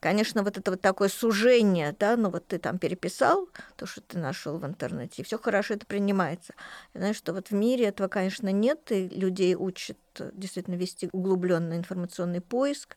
[0.00, 4.18] конечно, вот это вот такое сужение, да, ну вот ты там переписал то, что ты
[4.18, 6.54] нашел в интернете, и все хорошо это принимается.
[6.94, 9.98] Я знаю, что вот в мире этого, конечно, нет, и людей учат
[10.32, 12.96] действительно вести углубленный информационный поиск.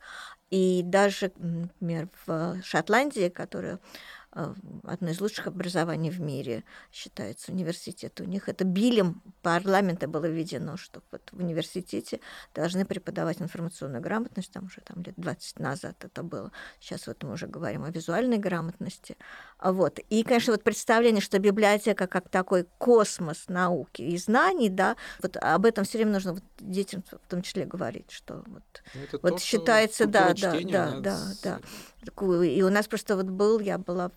[0.50, 3.80] И даже, например, в Шотландии, которая
[4.32, 8.20] одно из лучших образований в мире, считается университет.
[8.22, 12.20] У них это билем парламента было введено, что вот в университете
[12.54, 16.52] должны преподавать информационную грамотность, там уже там, лет 20 назад это было.
[16.80, 19.18] Сейчас вот мы уже говорим о визуальной грамотности.
[19.60, 20.00] Вот.
[20.10, 25.66] И, конечно, вот представление, что библиотека как такой космос науки и знаний, да, вот об
[25.66, 29.34] этом все время нужно вот детям в том числе говорить, что вот, ну, это вот
[29.34, 31.60] то, считается, да, да, да, да, да.
[32.46, 34.12] И у нас просто вот был, я была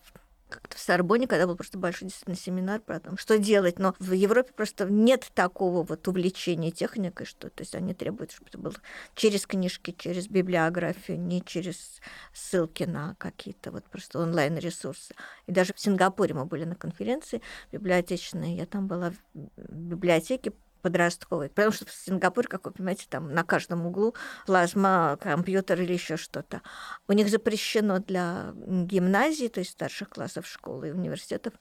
[0.53, 3.79] как-то в Сорбоне, когда был просто большой действительно семинар про то, что делать.
[3.79, 8.49] Но в Европе просто нет такого вот увлечения техникой, что то есть они требуют, чтобы
[8.49, 8.75] это было
[9.15, 12.01] через книжки, через библиографию, не через
[12.33, 15.15] ссылки на какие-то вот просто онлайн-ресурсы.
[15.47, 20.53] И даже в Сингапуре мы были на конференции библиотечной, я там была в библиотеке
[20.83, 21.49] подростковый.
[21.49, 24.15] Потому что в Сингапуре, как вы понимаете, там на каждом углу
[24.47, 26.61] плазма, компьютер или еще что-то.
[27.09, 31.55] У них запрещено для гимназии, то есть старших классов школы и университетов,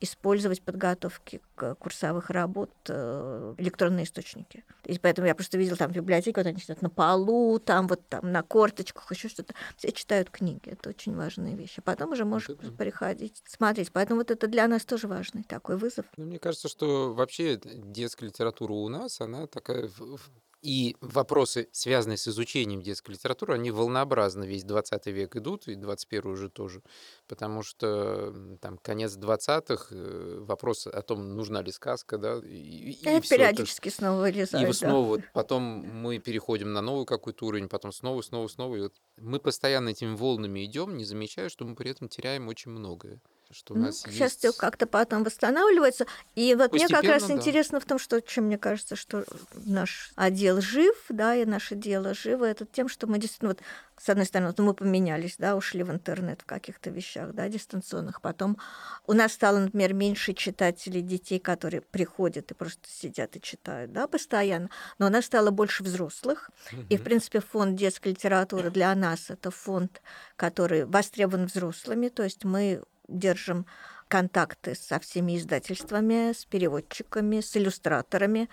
[0.00, 4.64] использовать подготовки к курсовых работ э, электронные источники.
[4.84, 8.06] И поэтому я просто видела там в библиотеке, вот они сидят на полу, там вот
[8.08, 9.54] там на корточках, еще что-то.
[9.76, 11.74] Все читают книги, это очень важная вещь.
[11.78, 12.72] А потом уже можешь это...
[12.72, 13.92] приходить, смотреть.
[13.92, 16.06] Поэтому вот это для нас тоже важный такой вызов.
[16.16, 19.88] Ну, мне кажется, что вообще детская литература у нас, она такая
[20.64, 26.30] и вопросы, связанные с изучением детской литературы, они волнообразно весь 20 век идут, и 21
[26.30, 26.80] уже тоже.
[27.28, 33.06] Потому что там конец 20-х, э, вопрос о том, нужна ли сказка, да, и, и
[33.06, 34.66] это периодически это, снова вылезает.
[34.66, 35.24] И снова, да.
[35.34, 38.76] потом мы переходим на новый какой-то уровень, потом снова, снова, снова.
[38.76, 42.70] И вот мы постоянно этими волнами идем, не замечая, что мы при этом теряем очень
[42.70, 43.20] многое
[43.54, 44.40] что у ну, нас ну, есть...
[44.40, 46.06] Сейчас как-то потом восстанавливается.
[46.34, 47.34] И вот Постепенно, мне как раз да.
[47.34, 49.24] интересно в том, что, чем мне кажется, что
[49.64, 53.60] наш отдел отдел жив, да, и наше дело живо, это тем, что мы действительно, вот,
[54.00, 58.20] с одной стороны, вот мы поменялись, да, ушли в интернет в каких-то вещах, да, дистанционных.
[58.20, 58.58] Потом
[59.06, 64.06] у нас стало, например, меньше читателей детей, которые приходят и просто сидят и читают, да,
[64.06, 64.70] постоянно.
[64.98, 66.50] Но у нас стало больше взрослых.
[66.72, 66.86] Mm-hmm.
[66.90, 70.02] И, в принципе, фонд детской литературы для нас это фонд,
[70.36, 72.08] который востребован взрослыми.
[72.08, 73.66] То есть мы держим
[74.08, 78.48] контакты со всеми издательствами, с переводчиками, с иллюстраторами.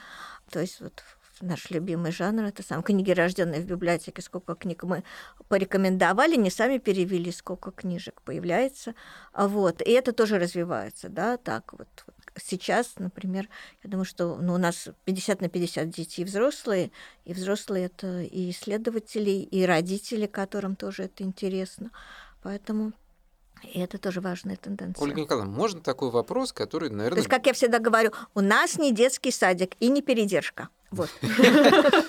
[0.50, 1.04] То есть вот
[1.42, 5.04] наш любимый жанр, это сам книги, рожденные в библиотеке, сколько книг мы
[5.48, 8.96] порекомендовали, не сами перевели, сколько книжек появляется.
[9.36, 9.82] Вот.
[9.82, 11.88] И это тоже развивается, да, так вот.
[12.42, 13.50] Сейчас, например,
[13.84, 16.92] я думаю, что ну, у нас 50 на 50 дети и взрослые,
[17.26, 21.92] и взрослые это и исследователи, и родители, которым тоже это интересно.
[22.42, 22.94] Поэтому
[23.64, 25.04] и это тоже важная тенденция.
[25.04, 27.16] Ольга Николаевна, можно такой вопрос, который, наверное...
[27.16, 30.70] То есть, как я всегда говорю, у нас не детский садик и не передержка.
[30.92, 31.10] Вот.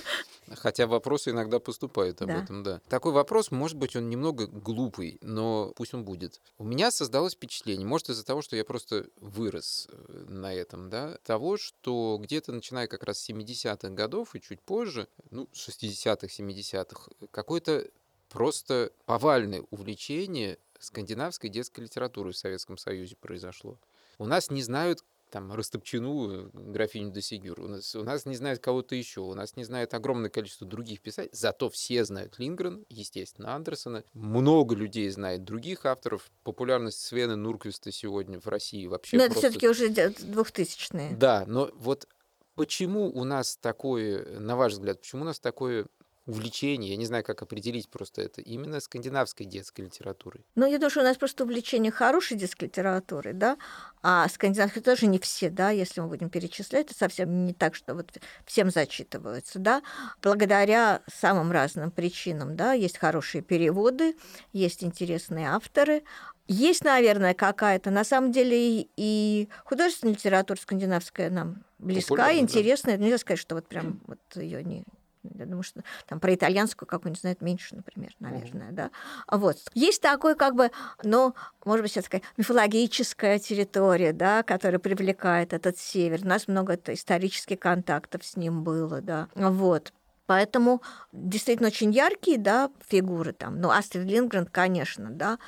[0.56, 2.42] Хотя вопросы иногда поступают об да.
[2.42, 2.80] этом, да.
[2.88, 6.40] Такой вопрос, может быть, он немного глупый, но пусть он будет.
[6.58, 11.16] У меня создалось впечатление, может, из-за того, что я просто вырос э, на этом, да,
[11.24, 17.10] того, что где-то начиная как раз с 70-х годов и чуть позже, ну, 60-х, 70-х,
[17.30, 17.88] какое-то
[18.28, 23.78] просто повальное увлечение скандинавской детской литературы в Советском Союзе произошло.
[24.18, 27.58] У нас не знают там Растопчину, графиню де Сигюр.
[27.60, 31.00] У нас, у нас не знают кого-то еще, у нас не знает огромное количество других
[31.00, 34.04] писателей, зато все знают Лингрен, естественно, Андерсона.
[34.12, 36.30] Много людей знает других авторов.
[36.44, 39.38] Популярность Свена Нурквиста сегодня в России вообще Но просто...
[39.38, 39.88] это все-таки уже
[40.20, 41.16] двухтысячные.
[41.16, 42.06] Да, но вот
[42.54, 45.86] почему у нас такое, на ваш взгляд, почему у нас такое
[46.26, 50.44] увлечение, я не знаю, как определить просто это, именно скандинавской детской литературой?
[50.54, 53.56] Ну, я думаю, что у нас просто увлечение хорошей детской литературой, да,
[54.02, 57.94] а скандинавской тоже не все, да, если мы будем перечислять, это совсем не так, что
[57.94, 58.10] вот
[58.46, 59.82] всем зачитываются, да,
[60.22, 64.16] благодаря самым разным причинам, да, есть хорошие переводы,
[64.52, 66.04] есть интересные авторы,
[66.46, 72.96] есть, наверное, какая-то, на самом деле, и художественная литература скандинавская нам близка, интересная.
[72.96, 73.04] Да.
[73.04, 74.84] Нельзя сказать, что вот прям вот ее не,
[75.22, 78.74] я думаю, что там про итальянскую какую-нибудь знают меньше, например, наверное, mm-hmm.
[78.74, 78.90] да.
[79.30, 79.56] Вот.
[79.74, 80.70] Есть такой как бы,
[81.02, 86.20] ну, может быть, такая мифологическая территория, да, которая привлекает этот север.
[86.22, 89.28] У нас много исторических контактов с ним было, да.
[89.34, 89.92] Вот.
[90.26, 93.60] Поэтому действительно очень яркие, да, фигуры там.
[93.60, 95.38] Ну, Астрид Лингрен, конечно, да.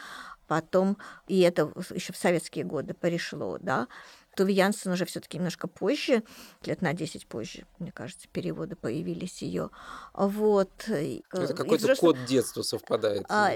[0.46, 3.88] Потом, и это еще в советские годы пришло, да.
[4.34, 6.22] Туви Янсен уже все-таки немножко позже,
[6.64, 9.70] лет на 10 позже, мне кажется, переводы появились ее.
[10.12, 10.70] Вот.
[10.88, 12.14] Это какой-то взрослый...
[12.14, 13.24] код детства совпадает.
[13.28, 13.52] А,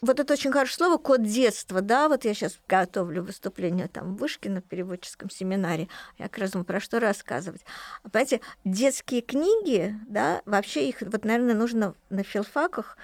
[0.00, 2.08] вот это очень хорошее слово код детства, да.
[2.08, 5.88] Вот я сейчас готовлю выступление там в Вышке на переводческом семинаре.
[6.18, 7.62] Я как раз думаю, про что рассказывать.
[8.02, 12.96] Понимаете, детские книги, да, вообще их, вот, наверное, нужно на филфаках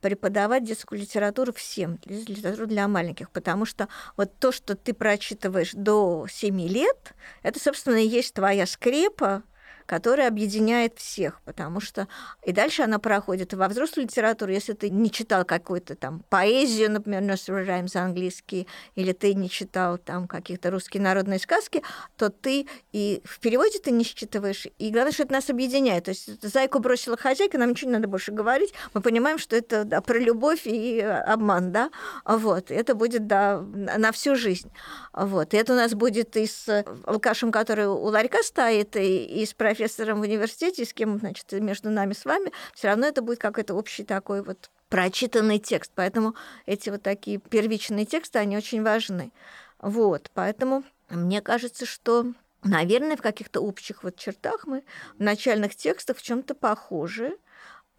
[0.00, 6.26] преподавать детскую литературу всем, литературу для маленьких, потому что вот то, что ты прочитываешь до
[6.30, 9.42] 7 лет, это, собственно, и есть твоя скрепа,
[9.88, 12.08] которая объединяет всех, потому что
[12.44, 17.22] и дальше она проходит во взрослую литературу, если ты не читал какую-то там поэзию, например,
[17.22, 21.82] Nursery Rhymes английский, или ты не читал там каких-то русские народные сказки,
[22.18, 26.04] то ты и в переводе ты не считываешь, и главное, что это нас объединяет.
[26.04, 29.84] То есть зайку бросила хозяйка, нам ничего не надо больше говорить, мы понимаем, что это
[29.84, 31.90] да, про любовь и обман, да,
[32.26, 34.70] вот, это будет, да, на всю жизнь,
[35.14, 39.46] вот, и это у нас будет и с алкашем, который у ларька стоит, и, и
[39.46, 43.22] с профессором профессором в университете, с кем, значит, между нами с вами, все равно это
[43.22, 45.92] будет какой-то общий такой вот прочитанный текст.
[45.94, 46.34] Поэтому
[46.66, 49.32] эти вот такие первичные тексты, они очень важны.
[49.80, 52.26] Вот, поэтому мне кажется, что
[52.64, 54.82] Наверное, в каких-то общих вот чертах мы
[55.16, 57.38] в начальных текстах в чем-то похожи.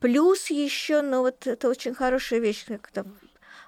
[0.02, 3.06] Плюс еще, ну вот это очень хорошая вещь, как это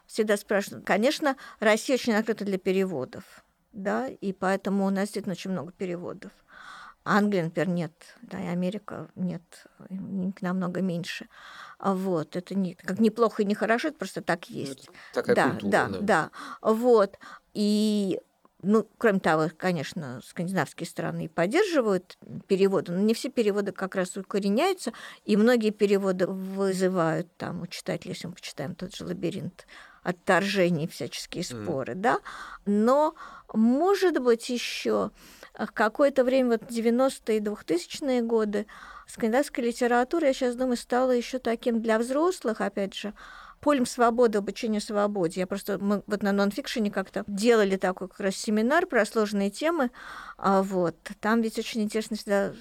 [0.06, 0.86] всегда спрашивают.
[0.86, 3.24] Конечно, Россия очень открыта для переводов,
[3.72, 6.34] да, и поэтому у нас действительно очень много переводов.
[7.04, 7.92] Англия, например, нет,
[8.22, 9.42] да, и Америка нет,
[10.42, 11.28] намного меньше.
[11.80, 14.90] А вот, это не, как неплохо и не хорошо, это просто так ну, есть.
[14.90, 16.32] Это такая да, культура, да, да, да.
[16.62, 17.18] Вот.
[17.54, 18.20] И
[18.64, 24.94] ну, кроме того, конечно, скандинавские страны поддерживают переводы, но не все переводы как раз укореняются,
[25.26, 29.66] и многие переводы вызывают там у читателей, если мы почитаем тот же «Лабиринт»,
[30.04, 31.96] отторжений, всяческие споры, mm.
[31.96, 32.20] да.
[32.66, 33.16] Но,
[33.54, 35.12] может быть, еще
[35.74, 38.66] какое-то время, вот 90-е и 2000-е годы,
[39.08, 43.14] скандинавская литература, я сейчас думаю, стала еще таким для взрослых, опять же,
[43.60, 45.42] полем свободы, обучения свободе.
[45.42, 49.92] Я просто, мы вот на нонфикшене как-то делали такой как раз семинар про сложные темы,
[50.38, 52.54] а вот, там ведь очень интересно всегда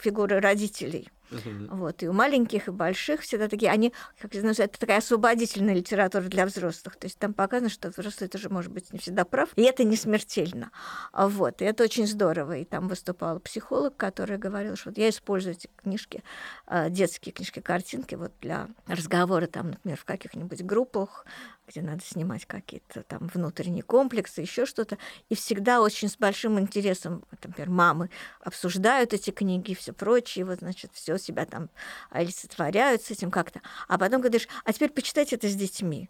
[0.00, 1.68] фигуры родителей– Мгм.
[1.70, 5.74] Вот, и у маленьких, и больших всегда такие, они, как я знаю, это такая освободительная
[5.74, 6.96] литература для взрослых.
[6.96, 9.96] То есть там показано, что взрослый тоже может быть не всегда прав, и это не
[9.96, 10.70] смертельно.
[11.12, 12.58] А Вот, и это очень здорово.
[12.58, 16.22] И там выступал психолог, который говорил, что вот я использую эти книжки,
[16.66, 21.26] э, детские книжки, картинки вот для разговора там, например, в каких-нибудь группах,
[21.68, 24.98] где надо снимать какие-то там внутренние комплексы, еще что-то.
[25.28, 28.10] И всегда очень с большим интересом, например, мамы
[28.40, 31.68] обсуждают эти книги и все прочее, вот, значит, все себя там
[32.10, 33.60] олицетворяют с этим как-то.
[33.86, 36.08] А потом говоришь, а теперь почитайте это с детьми.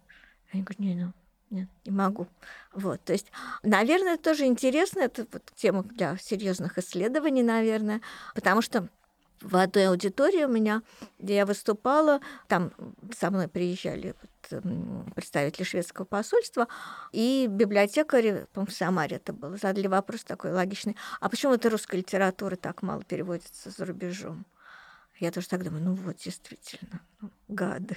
[0.53, 1.13] Они говорят, не, ну,
[1.51, 2.27] нет, не могу.
[2.73, 3.33] Вот, то есть,
[3.63, 8.01] наверное, тоже интересно, это вот тема для серьезных исследований, наверное,
[8.35, 8.89] потому что
[9.41, 10.83] в одной аудитории у меня,
[11.19, 12.73] где я выступала, там
[13.17, 14.15] со мной приезжали
[15.15, 16.69] представители шведского посольства,
[17.13, 21.99] и библиотекари, по-моему, в Самаре это было, задали вопрос такой логичный, а почему это русская
[21.99, 24.47] литература так мало переводится за рубежом?
[25.19, 27.97] Я тоже так думаю, ну вот, действительно, ну, гады.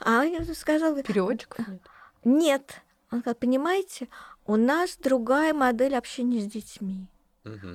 [0.00, 1.82] А я сказала, Переводчиков нет.
[2.24, 2.82] нет.
[3.10, 4.08] Он говорит, понимаете,
[4.46, 7.06] у нас другая модель общения с детьми.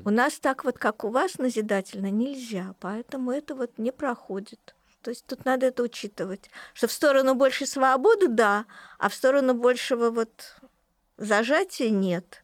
[0.05, 4.75] У нас так вот, как у вас, назидательно нельзя, поэтому это вот не проходит.
[5.01, 8.65] То есть тут надо это учитывать, что в сторону большей свободы, да,
[8.99, 10.55] а в сторону большего вот
[11.17, 12.43] зажатия нет.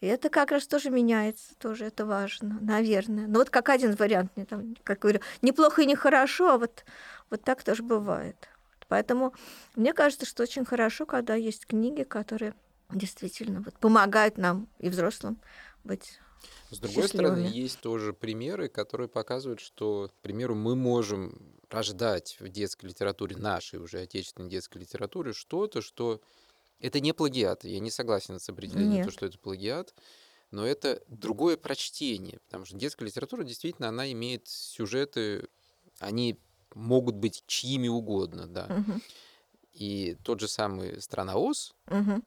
[0.00, 3.28] И это как раз тоже меняется, тоже это важно, наверное.
[3.28, 6.84] Ну вот как один вариант, не там, как говорю, неплохо и нехорошо, а вот,
[7.30, 8.48] вот так тоже бывает.
[8.88, 9.32] Поэтому
[9.76, 12.54] мне кажется, что очень хорошо, когда есть книги, которые
[12.90, 15.38] действительно вот, помогают нам и взрослым
[15.84, 16.18] быть
[16.70, 17.46] С другой стороны, счастливыми.
[17.46, 23.78] есть тоже примеры, которые показывают, что, к примеру, мы можем рождать в детской литературе, нашей
[23.78, 26.20] уже отечественной детской литературе, что-то, что
[26.80, 27.64] это не плагиат.
[27.64, 29.94] Я не согласен с определением, то, что это плагиат,
[30.52, 35.48] но это другое прочтение, потому что детская литература действительно, она имеет сюжеты,
[36.00, 36.40] они
[36.74, 38.72] могут быть чьими угодно, да.
[38.72, 39.00] Мгм,
[39.72, 42.22] И тот же самый «Страна Оз», мгм.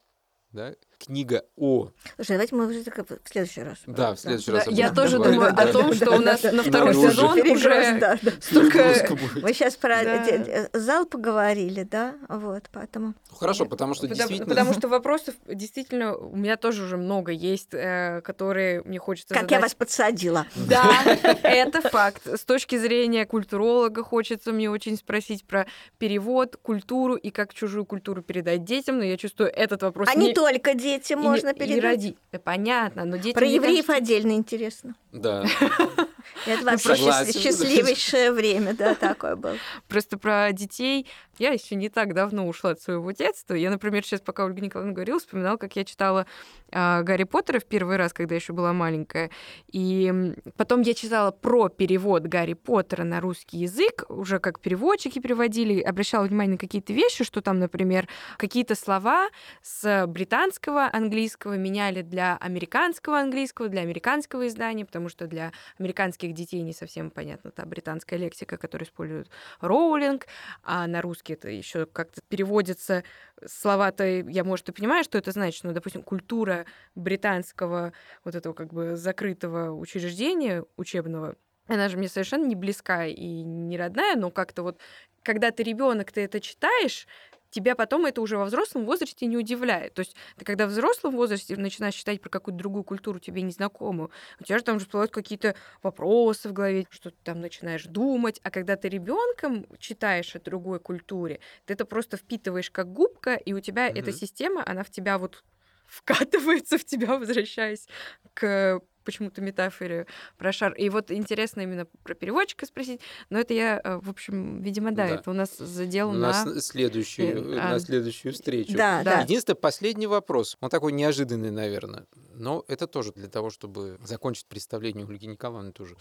[0.52, 1.90] да, книга о...
[2.16, 3.78] Слушай, давайте мы уже так в следующий раз.
[3.86, 5.64] Да, в следующий Да, раз я тоже думаю да.
[5.64, 8.32] о том, что у нас на второй сезон уже да, да.
[8.40, 9.18] столько...
[9.42, 10.70] Мы сейчас про Да.
[10.74, 13.14] зал поговорили, да, вот, поэтому...
[13.32, 14.50] Ну, Хорошо, потому что Потому, действительно...
[14.56, 19.52] потому что вопросов действительно у меня тоже уже много есть, э, которые мне хочется Как
[19.52, 20.46] я вас подсадила.
[20.56, 21.04] Да,
[21.44, 22.26] это факт.
[22.26, 25.66] С точки зрения культуролога хочется мне очень спросить про
[25.98, 30.34] перевод, культуру и как чужую культуру передать детям, но я чувствую, этот вопрос А не
[30.34, 31.84] только детям и можно и передать.
[32.00, 34.96] роди- Да, понятно, но детям Про евреев кажется, отдельно интересно.
[35.12, 35.44] Да.
[36.46, 37.30] Это вообще согласен.
[37.32, 39.56] счаст- счастливейшее время, да, такое было.
[39.88, 41.08] Просто про детей.
[41.38, 43.54] Я еще не так давно ушла от своего детства.
[43.54, 46.26] Я, например, сейчас, пока Ольга Николаевна говорила, вспоминала, как я читала
[46.72, 49.30] а, Гарри Поттера в первый раз, когда еще была маленькая.
[49.72, 55.82] И потом я читала про перевод Гарри Поттера на русский язык, уже как переводчики переводили,
[55.82, 58.08] обращала внимание на какие-то вещи, что там, например,
[58.38, 59.30] какие-то слова
[59.62, 66.62] с британского английского меняли для американского английского, для американского издания, потому что для американских детей
[66.62, 69.30] не совсем понятна та британская лексика, которую использует
[69.60, 70.28] Роулинг,
[70.64, 73.04] а на русский это еще как-то переводится
[73.46, 76.66] слова-то, я, может, и понимаю, что это значит, но, допустим, культура
[76.96, 81.36] британского вот этого как бы закрытого учреждения учебного,
[81.68, 84.80] она же мне совершенно не близка и не родная, но как-то вот,
[85.24, 87.08] когда ты ребенок, ты это читаешь,
[87.56, 89.94] тебя потом это уже во взрослом возрасте не удивляет.
[89.96, 94.12] То есть ты когда в взрослом возрасте начинаешь читать про какую-то другую культуру, тебе незнакомую,
[94.40, 98.40] у тебя же там же всплывают какие-то вопросы в голове, что ты там начинаешь думать.
[98.44, 103.54] А когда ты ребенком читаешь о другой культуре, ты это просто впитываешь как губка, и
[103.54, 104.14] у тебя эта Мгм.
[104.14, 105.44] система, она в тебя вот
[105.88, 107.88] вкатывается в тебя, возвращаясь
[108.34, 110.74] к почему-то метафоре про шар.
[110.74, 113.00] И вот интересно именно про переводчика спросить,
[113.30, 115.16] но это я, э, в общем, видимо, да, Да.
[115.16, 116.60] это у нас задел У нас на...
[116.60, 117.72] следующую, э, а.
[117.72, 118.74] на следующую встречу.
[118.74, 119.22] Да, Да.
[119.22, 120.58] Единственное, последний вопрос.
[120.60, 122.06] Он такой неожиданный, наверное.
[122.34, 125.96] Но это тоже для того, чтобы закончить представление Ольги Николаевны тоже.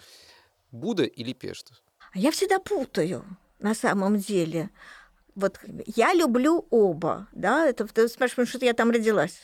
[0.73, 1.75] Будда или Пешта?
[2.13, 3.25] А Я всегда путаю,
[3.61, 4.71] на самом деле.
[5.35, 5.59] Вот
[5.97, 9.43] я люблю оба, да, это ты спрашиваешь, что я там родилась.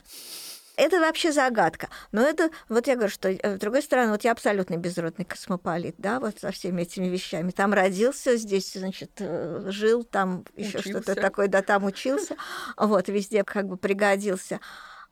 [0.81, 1.91] Это вообще загадка.
[2.11, 5.95] Но это, вот я говорю, что, э, с другой стороны, вот я абсолютно безродный космополит,
[5.99, 7.51] да, вот со всеми этими вещами.
[7.51, 12.35] Там родился, здесь, значит, э, жил, там еще что-то такое, да, там учился,
[12.78, 14.59] вот, везде как бы пригодился.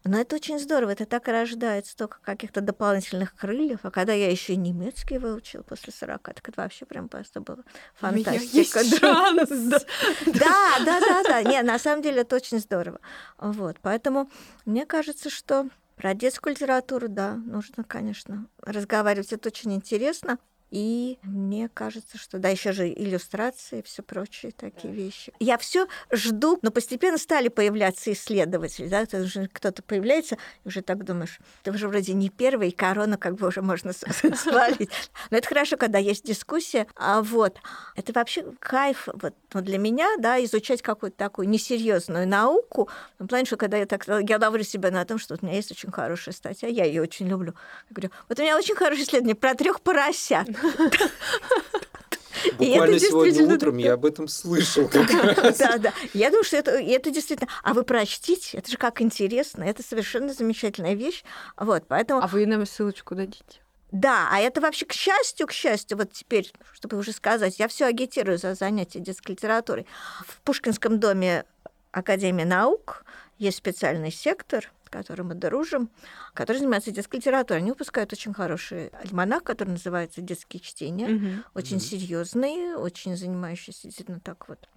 [0.05, 3.81] Но это очень здорово, это так рождает столько каких-то дополнительных крыльев.
[3.83, 7.63] А когда я еще и немецкий выучил после 40, так это вообще прям просто было
[7.95, 8.81] фантастика.
[10.27, 10.31] да.
[10.39, 11.43] Да, да, да, да.
[11.43, 13.01] Не, на самом деле это очень здорово.
[13.39, 14.31] Вот, поэтому
[14.65, 19.33] мне кажется, что про детскую литературу, да, нужно, конечно, разговаривать.
[19.33, 20.39] Это очень интересно.
[20.71, 25.33] И мне кажется, что да, еще же иллюстрации, все прочие такие вещи.
[25.41, 29.07] Я все жду, но постепенно стали появляться исследователи, да,
[29.53, 33.63] кто-то появляется, и уже так думаешь, ты уже вроде не первый, корона как бы уже
[33.63, 34.91] можно свалить.
[35.31, 36.87] Но это хорошо, когда есть дискуссия.
[36.97, 37.57] А вот,
[37.97, 43.47] это вообще кайф вот, ну, для меня, да, изучать какую-то такую несерьезную науку, в плане,
[43.47, 46.35] что когда я так, я ловлю себя на том, что у меня есть очень хорошая
[46.35, 47.55] статья, я ее очень люблю.
[47.89, 50.49] Я говорю, вот у меня очень хорошее исследование про трех поросят.
[52.59, 55.59] Буквально сегодня утром я об этом слышал как раз.
[55.59, 55.93] Да, да.
[56.15, 57.49] Я думаю, что это, это действительно...
[57.63, 61.25] А вы прочтите, это же как интересно, это совершенно замечательная вещь.
[61.57, 62.23] Вот, поэтому...
[62.23, 63.61] А вы нам ссылочку дадите?
[63.91, 67.87] Да, а это вообще к счастью, к счастью, вот теперь, чтобы уже сказать, я все
[67.87, 69.87] агитирую за занятия детской литературой.
[70.27, 71.45] В Пушкинском доме
[71.91, 73.05] Академии наук
[73.39, 75.91] есть специальный сектор, которым мы дружим,
[76.35, 77.61] который занимается детской литературой.
[77.61, 81.09] Они выпускают очень хороший альманах, который называется «Детские чтения».
[81.09, 81.45] Мгм.
[81.55, 81.85] Очень Мгм.
[81.87, 84.69] серьезный, очень занимающийся действительно так вот.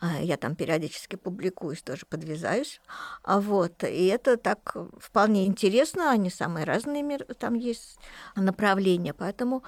[0.00, 2.80] А, Я там периодически публикуюсь, тоже подвязаюсь.
[3.24, 7.98] А вот, и это так вполне интересно, они самые разные там есть
[8.36, 9.64] направления, поэтому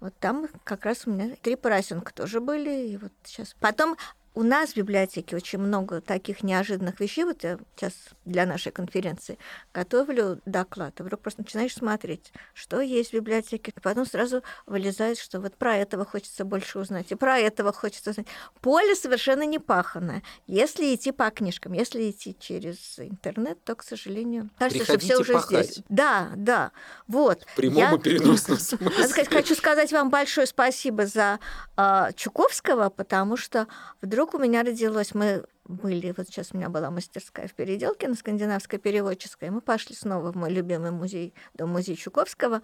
[0.00, 3.54] вот там как раз у меня три поросенка тоже были, и вот сейчас.
[3.60, 3.96] Потом
[4.34, 7.24] у нас в библиотеке очень много таких неожиданных вещей.
[7.24, 7.92] Вот я сейчас
[8.24, 9.38] для нашей конференции
[9.72, 15.18] готовлю доклад, и вдруг просто начинаешь смотреть, что есть в библиотеке, и потом сразу вылезает,
[15.18, 18.26] что вот про этого хочется больше узнать, и про этого хочется узнать.
[18.60, 20.22] Поле совершенно не паханное.
[20.46, 25.34] Если идти по книжкам, если идти через интернет, то, к сожалению, кажется, что все уже
[25.34, 25.66] пахать.
[25.66, 25.84] здесь.
[25.88, 26.72] Да, да.
[27.06, 27.44] Вот.
[27.44, 29.24] В прямом Я- и переносном смысле.
[29.30, 31.38] хочу сказать вам большое спасибо за
[31.76, 33.68] а, Чуковского, потому что
[34.00, 38.14] вдруг у меня родилось, мы были, вот сейчас у меня была мастерская в Переделке на
[38.14, 42.62] скандинавской переводческой, мы пошли снова в мой любимый музей, дом музей Чуковского,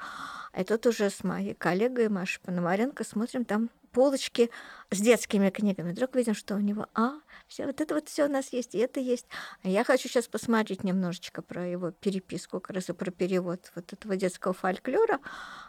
[0.57, 4.51] и тут уже с моей коллегой Машей Пономаренко смотрим там полочки
[4.91, 5.93] с детскими книгами.
[5.93, 7.13] Вдруг видим, что у него, а,
[7.47, 9.27] все вот это вот все у нас есть, и это есть.
[9.63, 13.93] А я хочу сейчас посмотреть немножечко про его переписку, как раз и про перевод вот
[13.93, 15.21] этого детского фольклора.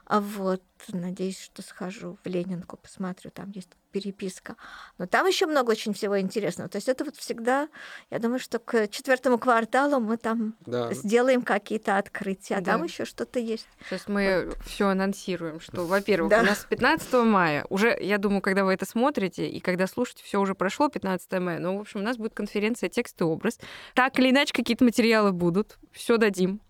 [0.05, 4.55] А вот, надеюсь, что схожу в Ленинку, посмотрю, там есть переписка.
[4.97, 6.69] Но там еще много очень всего интересного.
[6.69, 7.67] То есть это вот всегда,
[8.09, 10.93] я думаю, что к четвертому кварталу мы там Да.
[10.93, 12.71] сделаем какие-то открытия, а Да.
[12.73, 13.67] там еще что-то есть.
[13.87, 16.39] Сейчас мы все анонсируем, что, во-первых, Да.
[16.39, 20.39] у нас 15 мая, уже, я думаю, когда вы это смотрите и когда слушаете, все
[20.39, 23.59] уже прошло 15 мая, но, в общем, у нас будет конференция «Текст и образ».
[23.93, 26.61] Так или иначе, какие-то материалы будут, все дадим,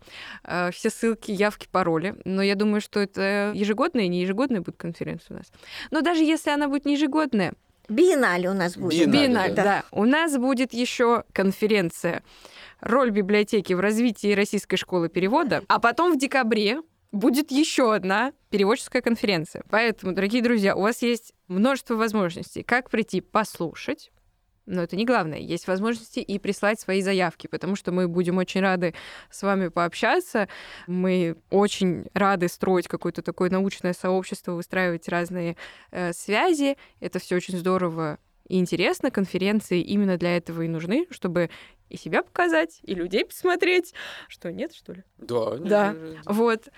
[0.44, 2.16] Э, все ссылки, явки, пароли.
[2.26, 5.52] Но я думаю, что это ежегодная и не ежегодная будет конференция у нас.
[5.92, 7.54] Но даже если она будет не ежегодная,
[7.89, 8.98] Биеннале у нас будет.
[8.98, 9.64] Биеннале, Биеннале, да.
[9.64, 9.84] да.
[9.92, 12.24] У нас будет еще конференция
[12.80, 16.82] «Роль библиотеки в развитии российской школы перевода», а потом в декабре
[17.12, 19.64] будет еще одна переводческая конференция.
[19.70, 24.12] Поэтому, дорогие друзья, у вас есть множество возможностей, как прийти послушать,
[24.66, 25.39] но это не главное.
[25.39, 28.93] Есть возможности и прислать свои заявки, потому что мы будем очень рады
[29.30, 30.47] с вами пообщаться.
[30.88, 35.57] Мы очень рады строить какое-то такое научное сообщество, выстраивать разные
[35.91, 36.78] э, связи.
[36.99, 39.12] Это все очень здорово и интересно.
[39.12, 41.49] Конференции именно для этого и нужны, чтобы
[41.92, 43.94] и себя показать, и людей посмотреть.
[44.30, 45.04] Что, нет, что ли?
[45.18, 45.58] Да.
[45.58, 45.94] Да.
[45.96, 46.70] э, Вот.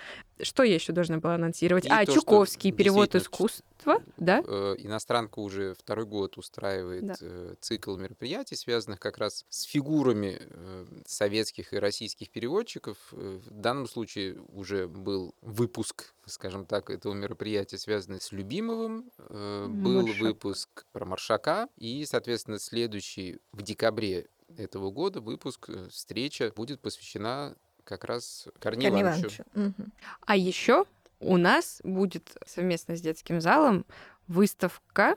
[0.41, 1.85] Что я еще должна была анонсировать?
[1.85, 4.41] И а, то, Чуковский перевод искусства, да?
[4.45, 7.13] э, Иностранка уже второй год устраивает Да.
[7.21, 12.97] э, цикл мероприятий, связанных как раз с фигурами э, советских и российских переводчиков.
[13.11, 19.11] В данном случае уже был выпуск, скажем так, этого мероприятия, связанный с Любимовым.
[19.29, 20.19] Был Маршак.
[20.21, 21.67] выпуск про Маршака.
[21.77, 28.91] И, соответственно, следующий в декабре этого года выпуск, э, встреча будет посвящена как раз Корнею
[28.91, 29.43] Корнею Ивановичу.
[29.55, 29.73] Ивановичу.
[29.81, 29.91] Мгм.
[30.21, 30.85] А еще
[31.19, 33.85] у нас будет совместно с детским залом
[34.27, 35.15] выставка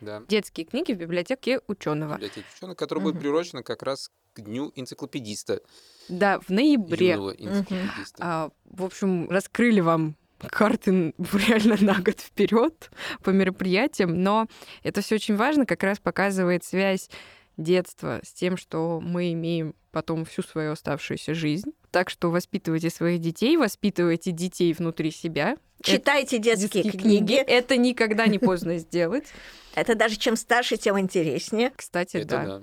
[0.00, 0.22] Да.
[0.28, 2.14] детские книги в библиотеке ученого.
[2.14, 3.22] библиотеки ученых, которая будет Мгм.
[3.22, 5.60] приурочена как раз к дню энциклопедиста,
[6.08, 7.10] Да, в ноябре.
[7.12, 8.16] юного энциклопедиста.
[8.20, 12.90] А, в общем, раскрыли вам карты реально на год вперед
[13.24, 14.46] по мероприятиям, но
[14.84, 17.10] это все очень важно, как раз показывает связь
[17.58, 21.72] детства с тем, что мы имеем потом всю свою оставшуюся жизнь.
[21.90, 25.56] Так что воспитывайте своих детей, воспитывайте детей внутри себя.
[25.82, 27.34] Читайте детские, Детские книги.
[27.34, 29.24] Это никогда не поздно сделать.
[29.74, 31.72] Это даже чем старше, тем интереснее.
[31.76, 32.44] Кстати, Это да.
[32.46, 32.62] да.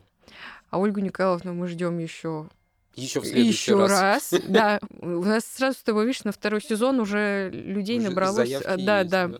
[0.70, 2.50] А Ольгу Николаевну мы ждем еще
[2.96, 4.32] Еще в следующий еще раз.
[4.32, 4.42] раз.
[4.48, 8.50] Да, у нас сразу с тобой, видишь, на второй сезон уже людей Уже набралось.
[8.78, 9.32] Да, есть, да.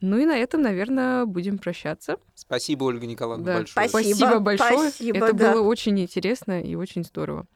[0.00, 2.18] Ну и на этом, наверное, будем прощаться.
[2.34, 3.58] Спасибо, Ольга Николаевна, Да.
[3.58, 3.88] большое.
[3.88, 4.16] Спасибо.
[4.16, 4.78] Спасибо большое.
[4.90, 5.52] спасибо, Это да.
[5.52, 7.46] было очень интересно и очень здорово.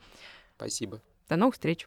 [0.56, 1.00] Спасибо.
[1.28, 1.86] До новых встреч.